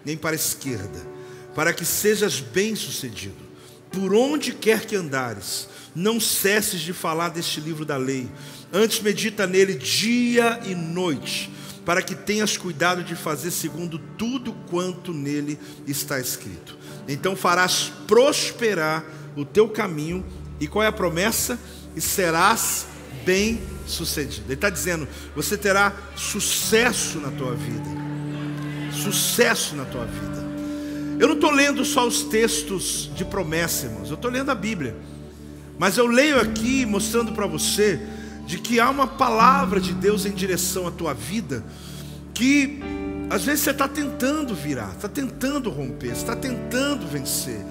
[0.04, 1.08] nem para a esquerda,
[1.56, 3.44] para que sejas bem-sucedido.
[3.92, 8.28] Por onde quer que andares, não cesses de falar deste livro da lei,
[8.74, 11.54] antes medita nele dia e noite,
[11.86, 19.04] para que tenhas cuidado de fazer segundo tudo quanto nele está escrito então farás prosperar
[19.36, 20.24] o teu caminho,
[20.60, 21.60] e qual é a promessa?
[21.96, 22.88] E serás
[23.26, 24.46] bem sucedido.
[24.48, 28.04] Ele está dizendo: você terá sucesso na tua vida.
[28.92, 30.44] Sucesso na tua vida.
[31.20, 34.96] Eu não estou lendo só os textos de promessa, irmãos, eu estou lendo a Bíblia.
[35.78, 38.00] Mas eu leio aqui mostrando para você
[38.46, 41.64] de que há uma palavra de Deus em direção à tua vida
[42.34, 42.80] que
[43.34, 47.66] às vezes você está tentando virar, está tentando romper, está tentando vencer.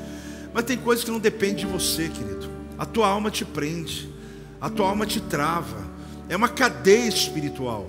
[0.52, 2.50] Mas tem coisas que não dependem de você, querido.
[2.76, 4.12] A tua alma te prende,
[4.60, 5.86] a tua alma te trava.
[6.28, 7.88] É uma cadeia espiritual.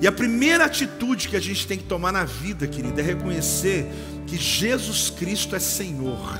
[0.00, 3.90] E a primeira atitude que a gente tem que tomar na vida, querido, é reconhecer
[4.24, 6.38] que Jesus Cristo é Senhor.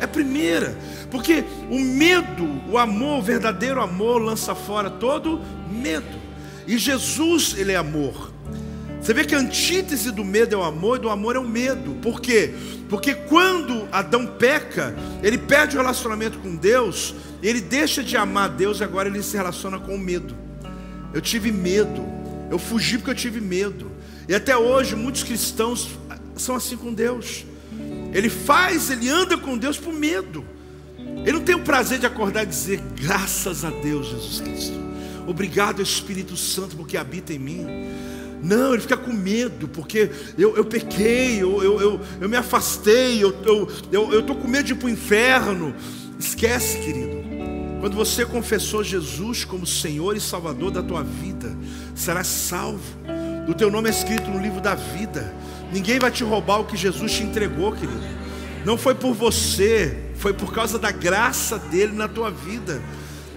[0.00, 0.74] É a primeira,
[1.10, 6.18] porque o medo, o amor, o verdadeiro amor lança fora todo medo.
[6.66, 8.35] E Jesus, ele é amor.
[9.06, 11.48] Você vê que a antítese do medo é o amor e do amor é o
[11.48, 11.92] medo.
[12.02, 12.52] Por quê?
[12.88, 18.80] Porque quando Adão peca, ele perde o relacionamento com Deus, ele deixa de amar Deus
[18.80, 20.34] e agora ele se relaciona com o medo.
[21.14, 22.04] Eu tive medo,
[22.50, 23.92] eu fugi porque eu tive medo.
[24.28, 25.88] E até hoje muitos cristãos
[26.34, 27.44] são assim com Deus.
[28.12, 30.44] Ele faz, ele anda com Deus por medo.
[30.98, 34.80] Ele não tem o prazer de acordar e dizer: graças a Deus, Jesus Cristo.
[35.28, 37.86] Obrigado, Espírito Santo, porque habita em mim.
[38.42, 43.22] Não, ele fica com medo, porque eu, eu pequei, eu, eu, eu, eu me afastei,
[43.22, 45.74] eu estou eu, eu, com medo de ir para o inferno.
[46.18, 47.16] Esquece, querido.
[47.80, 51.56] Quando você confessou Jesus como Senhor e Salvador da tua vida,
[51.94, 52.82] serás salvo.
[53.48, 55.32] O teu nome é escrito no livro da vida.
[55.72, 58.00] Ninguém vai te roubar o que Jesus te entregou, querido.
[58.64, 62.82] Não foi por você, foi por causa da graça dele na tua vida.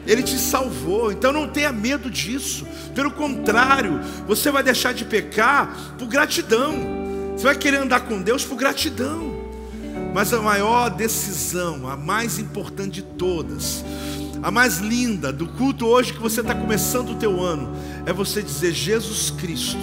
[0.10, 2.66] Ele te salvou, então não tenha medo disso.
[2.96, 6.74] Pelo contrário, você vai deixar de pecar por gratidão.
[7.38, 9.40] Você vai querer andar com Deus por gratidão.
[10.12, 13.86] Mas a maior decisão, a mais importante de todas,
[14.42, 17.72] a mais linda do culto hoje que você está começando o teu ano,
[18.04, 19.78] é você dizer: Jesus Cristo,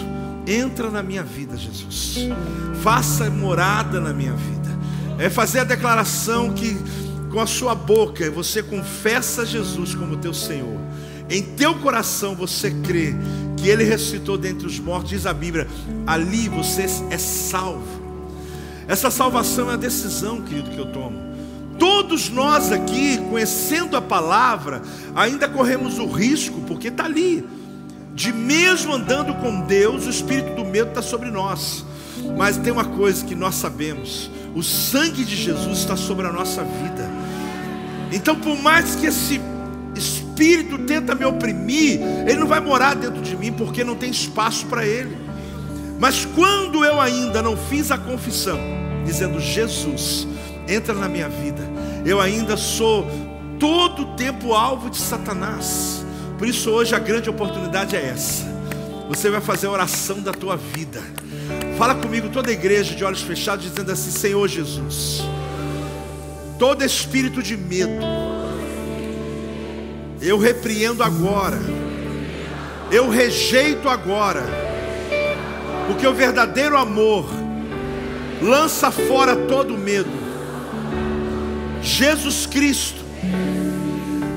[0.45, 2.29] entra na minha vida, Jesus.
[2.83, 4.77] Faça morada na minha vida.
[5.21, 6.77] É fazer a declaração que
[7.37, 10.81] com a sua boca você confessa Jesus como teu Senhor,
[11.29, 13.15] em teu coração você crê
[13.59, 15.69] que Ele ressuscitou dentre os mortos, diz a Bíblia,
[16.07, 18.01] ali você é salvo.
[18.89, 21.19] Essa salvação é a decisão, querido, que eu tomo.
[21.79, 24.81] Todos nós aqui, conhecendo a palavra,
[25.15, 27.47] ainda corremos o risco, porque está ali,
[28.15, 31.85] de mesmo andando com Deus, o espírito do medo está sobre nós.
[32.35, 36.65] Mas tem uma coisa que nós sabemos: o sangue de Jesus está sobre a nossa
[36.65, 37.26] vida.
[38.13, 39.41] Então, por mais que esse
[39.95, 44.67] espírito tenta me oprimir, ele não vai morar dentro de mim, porque não tem espaço
[44.67, 45.17] para ele.
[45.99, 48.59] Mas quando eu ainda não fiz a confissão,
[49.05, 50.27] dizendo: Jesus,
[50.69, 51.63] entra na minha vida,
[52.05, 53.07] eu ainda sou
[53.59, 56.05] todo o tempo alvo de Satanás.
[56.39, 58.45] Por isso, hoje a grande oportunidade é essa.
[59.09, 61.03] Você vai fazer a oração da tua vida.
[61.79, 65.23] Fala comigo, toda a igreja de olhos fechados, dizendo assim: Senhor Jesus,
[66.59, 68.05] todo espírito de medo,
[70.21, 71.59] eu repreendo agora,
[72.91, 74.45] eu rejeito agora
[75.87, 77.25] porque o verdadeiro amor
[78.43, 80.11] lança fora todo medo.
[81.81, 83.01] Jesus Cristo,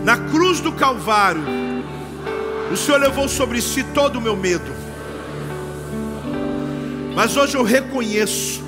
[0.06, 1.44] na cruz do Calvário,
[2.72, 4.72] o Senhor levou sobre si todo o meu medo.
[7.16, 8.64] Mas hoje eu reconheço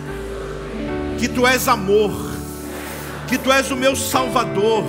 [1.19, 2.11] que Tu és amor,
[3.31, 4.83] que Tu és o meu Salvador,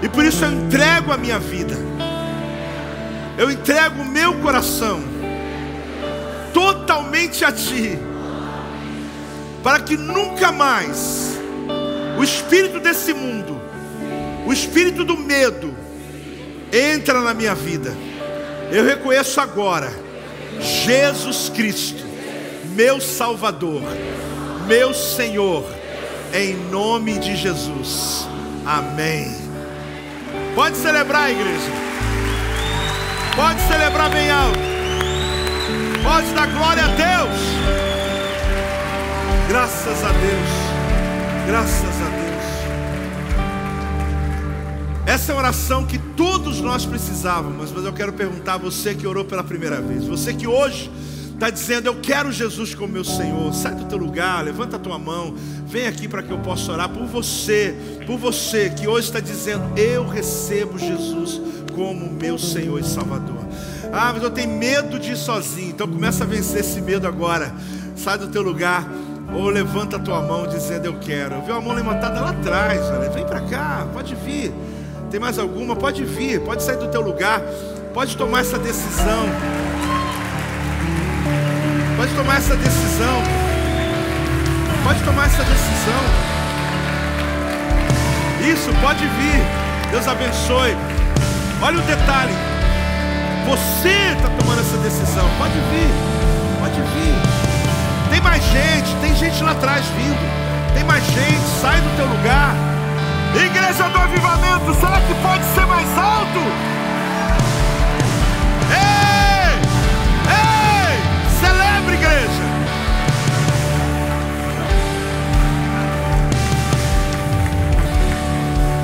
[0.00, 1.74] e por isso eu entrego a minha vida,
[3.36, 5.02] eu entrego o meu coração
[6.54, 7.98] totalmente a Ti,
[9.60, 11.36] para que nunca mais
[12.16, 13.60] o espírito desse mundo,
[14.46, 15.74] o espírito do medo,
[16.72, 17.92] entra na minha vida.
[18.70, 19.92] Eu reconheço agora
[20.60, 22.04] Jesus Cristo,
[22.76, 23.82] meu Salvador,
[24.68, 25.79] meu Senhor,
[26.32, 28.26] em nome de Jesus.
[28.64, 29.34] Amém.
[30.54, 31.70] Pode celebrar, igreja.
[33.34, 34.58] Pode celebrar bem alto.
[36.02, 37.40] Pode dar glória a Deus.
[39.48, 40.70] Graças a Deus.
[41.46, 42.20] Graças a Deus.
[45.06, 49.06] Essa é a oração que todos nós precisávamos, mas eu quero perguntar a você que
[49.06, 50.88] orou pela primeira vez, você que hoje
[51.40, 54.98] está dizendo, eu quero Jesus como meu Senhor, sai do teu lugar, levanta a tua
[54.98, 55.34] mão,
[55.70, 59.78] vem aqui para que eu possa orar por você, por você que hoje está dizendo,
[59.78, 61.40] eu recebo Jesus
[61.74, 63.38] como meu Senhor e Salvador.
[63.92, 65.70] Ah, mas eu tenho medo de ir sozinho.
[65.70, 67.54] Então começa a vencer esse medo agora.
[67.96, 68.86] Sai do teu lugar.
[69.32, 71.36] Ou levanta a tua mão dizendo eu quero.
[71.36, 72.80] Eu vi uma mão levantada lá atrás.
[72.82, 73.08] Olha.
[73.10, 74.52] Vem para cá, pode vir.
[75.10, 75.74] Tem mais alguma?
[75.76, 77.40] Pode vir, pode sair do teu lugar.
[77.94, 79.26] Pode tomar essa decisão.
[81.96, 83.49] Pode tomar essa decisão.
[84.90, 86.02] Pode tomar essa decisão.
[88.40, 89.40] Isso, pode vir.
[89.88, 90.76] Deus abençoe.
[91.62, 92.34] Olha o detalhe.
[93.46, 95.30] Você está tomando essa decisão.
[95.38, 98.10] Pode vir, pode vir.
[98.10, 100.74] Tem mais gente, tem gente lá atrás vindo.
[100.74, 102.56] Tem mais gente, sai do teu lugar.
[103.36, 106.40] Igreja do Avivamento, será que pode ser mais alto?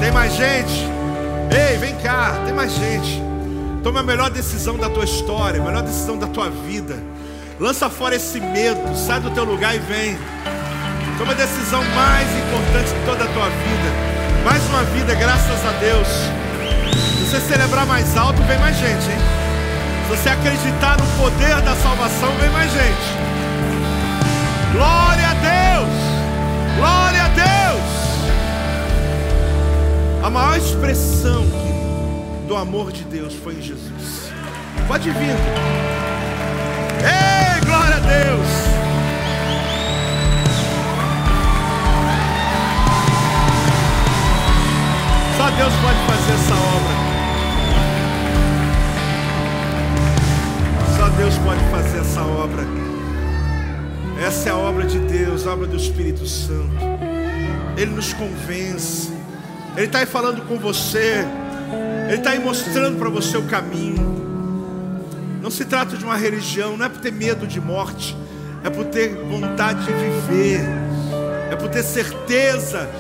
[0.07, 0.89] Tem mais gente?
[1.51, 3.21] Ei, vem cá, tem mais gente.
[3.83, 6.97] Tome a melhor decisão da tua história, a melhor decisão da tua vida.
[7.59, 10.17] Lança fora esse medo, sai do teu lugar e vem.
[11.19, 14.45] Toma a decisão mais importante de toda a tua vida.
[14.45, 16.07] Mais uma vida, graças a Deus.
[16.07, 19.19] Se você celebrar mais alto, vem mais gente, hein?
[20.05, 23.09] Se você acreditar no poder da salvação, vem mais gente.
[24.71, 26.77] Glória a Deus!
[26.77, 27.66] Glória a Deus!
[30.27, 31.47] A maior expressão
[32.49, 34.33] do amor de Deus foi em Jesus.
[34.89, 35.37] Pode vir.
[36.99, 38.49] Ei, glória a Deus.
[45.37, 46.95] Só Deus pode fazer essa obra.
[50.97, 52.65] Só Deus pode fazer essa obra.
[54.27, 56.75] Essa é a obra de Deus, a obra do Espírito Santo.
[57.77, 59.16] Ele nos convence.
[59.77, 61.25] Ele está aí falando com você.
[62.07, 64.17] Ele está aí mostrando para você o caminho.
[65.43, 68.17] Não se trata de uma religião, não é por ter medo de morte,
[68.65, 70.61] é por ter vontade de viver,
[71.51, 72.91] é por ter certeza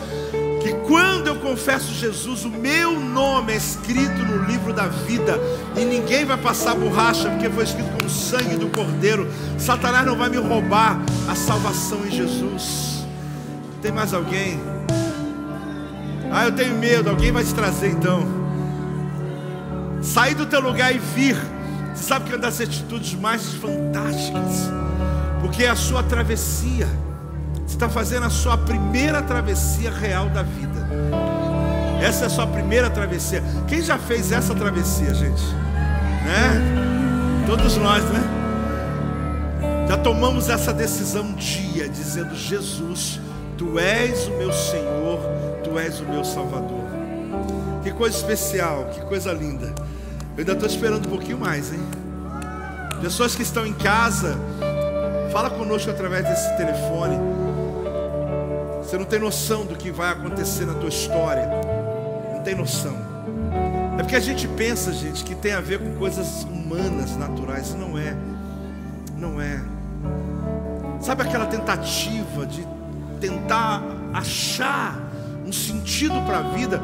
[0.63, 5.41] que quando eu confesso Jesus, o meu nome é escrito no livro da vida
[5.77, 9.29] e ninguém vai passar borracha, porque foi escrito com o sangue do Cordeiro.
[9.59, 13.07] Satanás não vai me roubar a salvação em Jesus.
[13.81, 14.76] Tem mais alguém?
[16.33, 18.47] Ah, eu tenho medo, alguém vai te trazer então
[20.07, 21.37] sair do teu lugar e vir.
[21.95, 24.71] Você sabe que é uma das atitudes mais fantásticas,
[25.41, 26.87] porque é a sua travessia.
[27.67, 30.87] Você está fazendo a sua primeira travessia real da vida.
[32.01, 33.43] Essa é a sua primeira travessia.
[33.67, 35.43] Quem já fez essa travessia, gente?
[36.25, 37.45] Né?
[37.47, 38.23] Todos nós, né?
[39.89, 43.21] Já tomamos essa decisão um dia, dizendo: Jesus,
[43.57, 45.19] Tu és o meu Senhor,
[45.79, 46.85] És o meu Salvador.
[47.83, 49.73] Que coisa especial, que coisa linda.
[50.37, 51.81] Eu ainda estou esperando um pouquinho mais, hein?
[53.01, 54.37] Pessoas que estão em casa,
[55.33, 57.17] fala conosco através desse telefone.
[58.83, 61.49] Você não tem noção do que vai acontecer na tua história.
[62.35, 62.97] Não tem noção.
[63.99, 67.75] É porque a gente pensa, gente, que tem a ver com coisas humanas, naturais.
[67.75, 68.17] Não é.
[69.17, 69.61] Não é.
[71.01, 72.67] Sabe aquela tentativa de
[73.21, 73.83] tentar
[74.13, 75.06] achar
[75.47, 76.83] um sentido para a vida,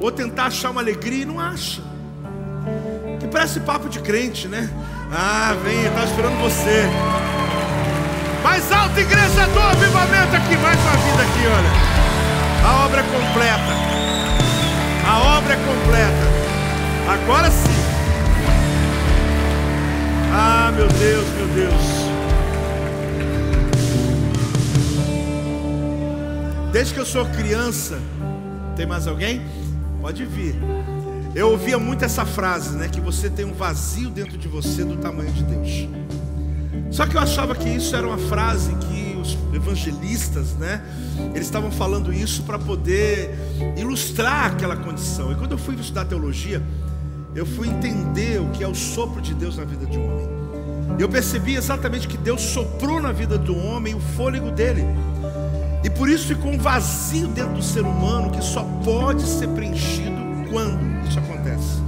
[0.00, 1.80] ou tentar achar uma alegria e não acha.
[3.20, 4.68] Que parece papo de crente, né?
[5.12, 6.84] Ah, vem, está esperando você.
[8.42, 11.94] Mais alto, igreja do avivamento aqui, mais uma vida aqui, olha.
[12.66, 13.84] A obra é completa.
[15.06, 16.34] A obra é completa.
[17.08, 17.84] Agora sim.
[20.32, 22.03] Ah, meu Deus, meu Deus.
[26.74, 28.00] Desde que eu sou criança,
[28.74, 29.40] tem mais alguém?
[30.00, 30.56] Pode vir.
[31.32, 32.88] Eu ouvia muito essa frase, né?
[32.88, 35.88] Que você tem um vazio dentro de você do tamanho de Deus.
[36.90, 40.84] Só que eu achava que isso era uma frase que os evangelistas, né?
[41.32, 43.32] Eles estavam falando isso para poder
[43.76, 45.30] ilustrar aquela condição.
[45.30, 46.60] E quando eu fui estudar teologia,
[47.36, 50.28] eu fui entender o que é o sopro de Deus na vida de um homem.
[50.98, 54.84] Eu percebi exatamente que Deus soprou na vida do homem o fôlego dele.
[55.84, 60.16] E por isso ficou um vazio dentro do ser humano que só pode ser preenchido
[60.50, 61.84] quando isso acontece.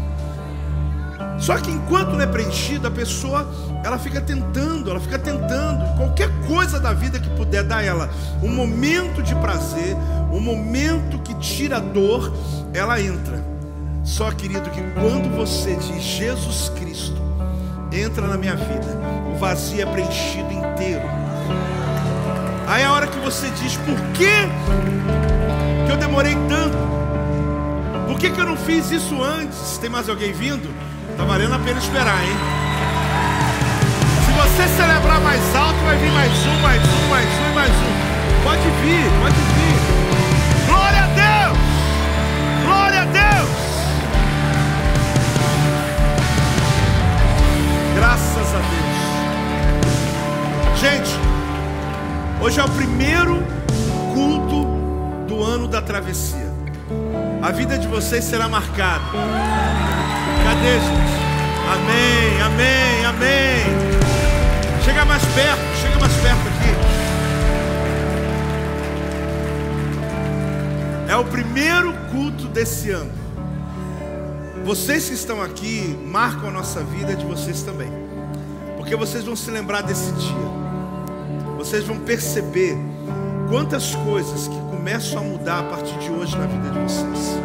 [1.38, 3.50] Só que enquanto não é preenchido, a pessoa
[3.82, 8.10] ela fica tentando, ela fica tentando qualquer coisa da vida que puder dar ela
[8.42, 9.96] um momento de prazer,
[10.30, 12.32] um momento que tira a dor,
[12.74, 13.42] ela entra.
[14.04, 17.20] Só querido que quando você diz Jesus Cristo
[17.92, 18.86] entra na minha vida,
[19.32, 21.25] o vazio é preenchido inteiro.
[22.66, 24.28] Aí é a hora que você diz: por que,
[25.86, 26.76] que eu demorei tanto?
[28.06, 29.78] Por que, que eu não fiz isso antes?
[29.78, 30.68] Tem mais alguém vindo?
[31.10, 32.36] Está valendo a pena esperar, hein?
[34.24, 38.42] Se você celebrar mais alto, vai vir mais um, mais um, mais um mais um.
[38.42, 39.55] Pode vir, pode vir.
[52.46, 53.42] Hoje é o primeiro
[54.14, 54.66] culto
[55.26, 56.48] do ano da travessia.
[57.42, 59.02] A vida de vocês será marcada.
[60.44, 61.16] Cadê, gente?
[61.74, 63.64] Amém, amém, amém.
[64.84, 66.70] Chega mais perto, chega mais perto aqui.
[71.10, 73.10] É o primeiro culto desse ano.
[74.64, 77.90] Vocês que estão aqui marcam a nossa vida de vocês também.
[78.76, 80.65] Porque vocês vão se lembrar desse dia
[81.66, 82.78] vocês vão perceber
[83.50, 87.40] quantas coisas que começam a mudar a partir de hoje na vida de vocês.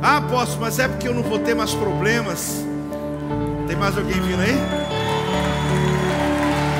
[0.00, 2.64] Ah, apóstolo, mas é porque eu não vou ter mais problemas.
[3.66, 4.54] Tem mais alguém vindo aí?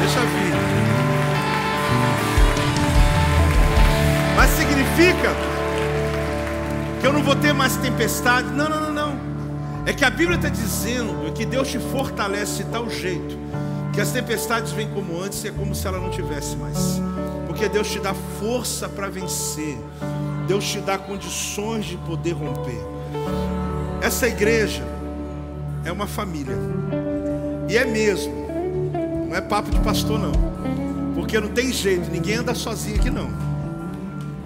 [0.03, 0.55] Deixa vir.
[4.37, 5.35] Mas significa
[7.01, 8.51] que eu não vou ter mais tempestade?
[8.51, 9.19] Não, não, não, não.
[9.85, 13.37] É que a Bíblia está dizendo que Deus te fortalece de tal jeito
[13.95, 17.01] que as tempestades vêm como antes e é como se ela não tivesse mais.
[17.47, 19.79] Porque Deus te dá força para vencer.
[20.49, 22.81] Deus te dá condições de poder romper.
[24.03, 24.83] Essa igreja
[25.85, 26.57] é uma família.
[27.69, 28.35] E é mesmo.
[29.29, 30.33] Não é papo de pastor não.
[31.15, 33.31] Porque não tem jeito, ninguém anda sozinho aqui não.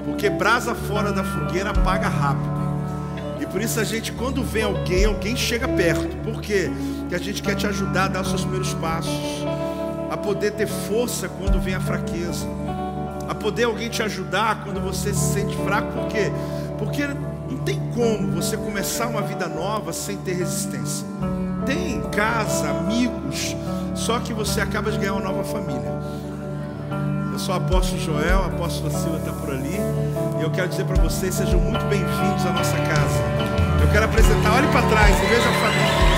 [0.05, 2.59] Porque brasa fora da fogueira apaga rápido.
[3.41, 6.17] E por isso a gente, quando vem alguém, alguém chega perto.
[6.19, 6.71] Por quê?
[7.09, 9.13] Que a gente quer te ajudar a dar os seus primeiros passos,
[10.11, 12.47] a poder ter força quando vem a fraqueza,
[13.29, 16.31] a poder alguém te ajudar quando você se sente fraco, por quê?
[16.79, 17.07] Porque
[17.51, 21.07] não tem como você começar uma vida nova sem ter resistência.
[21.65, 23.57] Tem casa, amigos,
[23.95, 25.99] só que você acaba de ganhar uma nova família.
[27.33, 29.77] Eu sou o apóstolo Joel, a apóstola Silva está por ali,
[30.39, 33.19] e eu quero dizer para vocês: sejam muito bem-vindos à nossa casa.
[33.81, 36.18] Eu quero apresentar, olhe para trás e veja a família.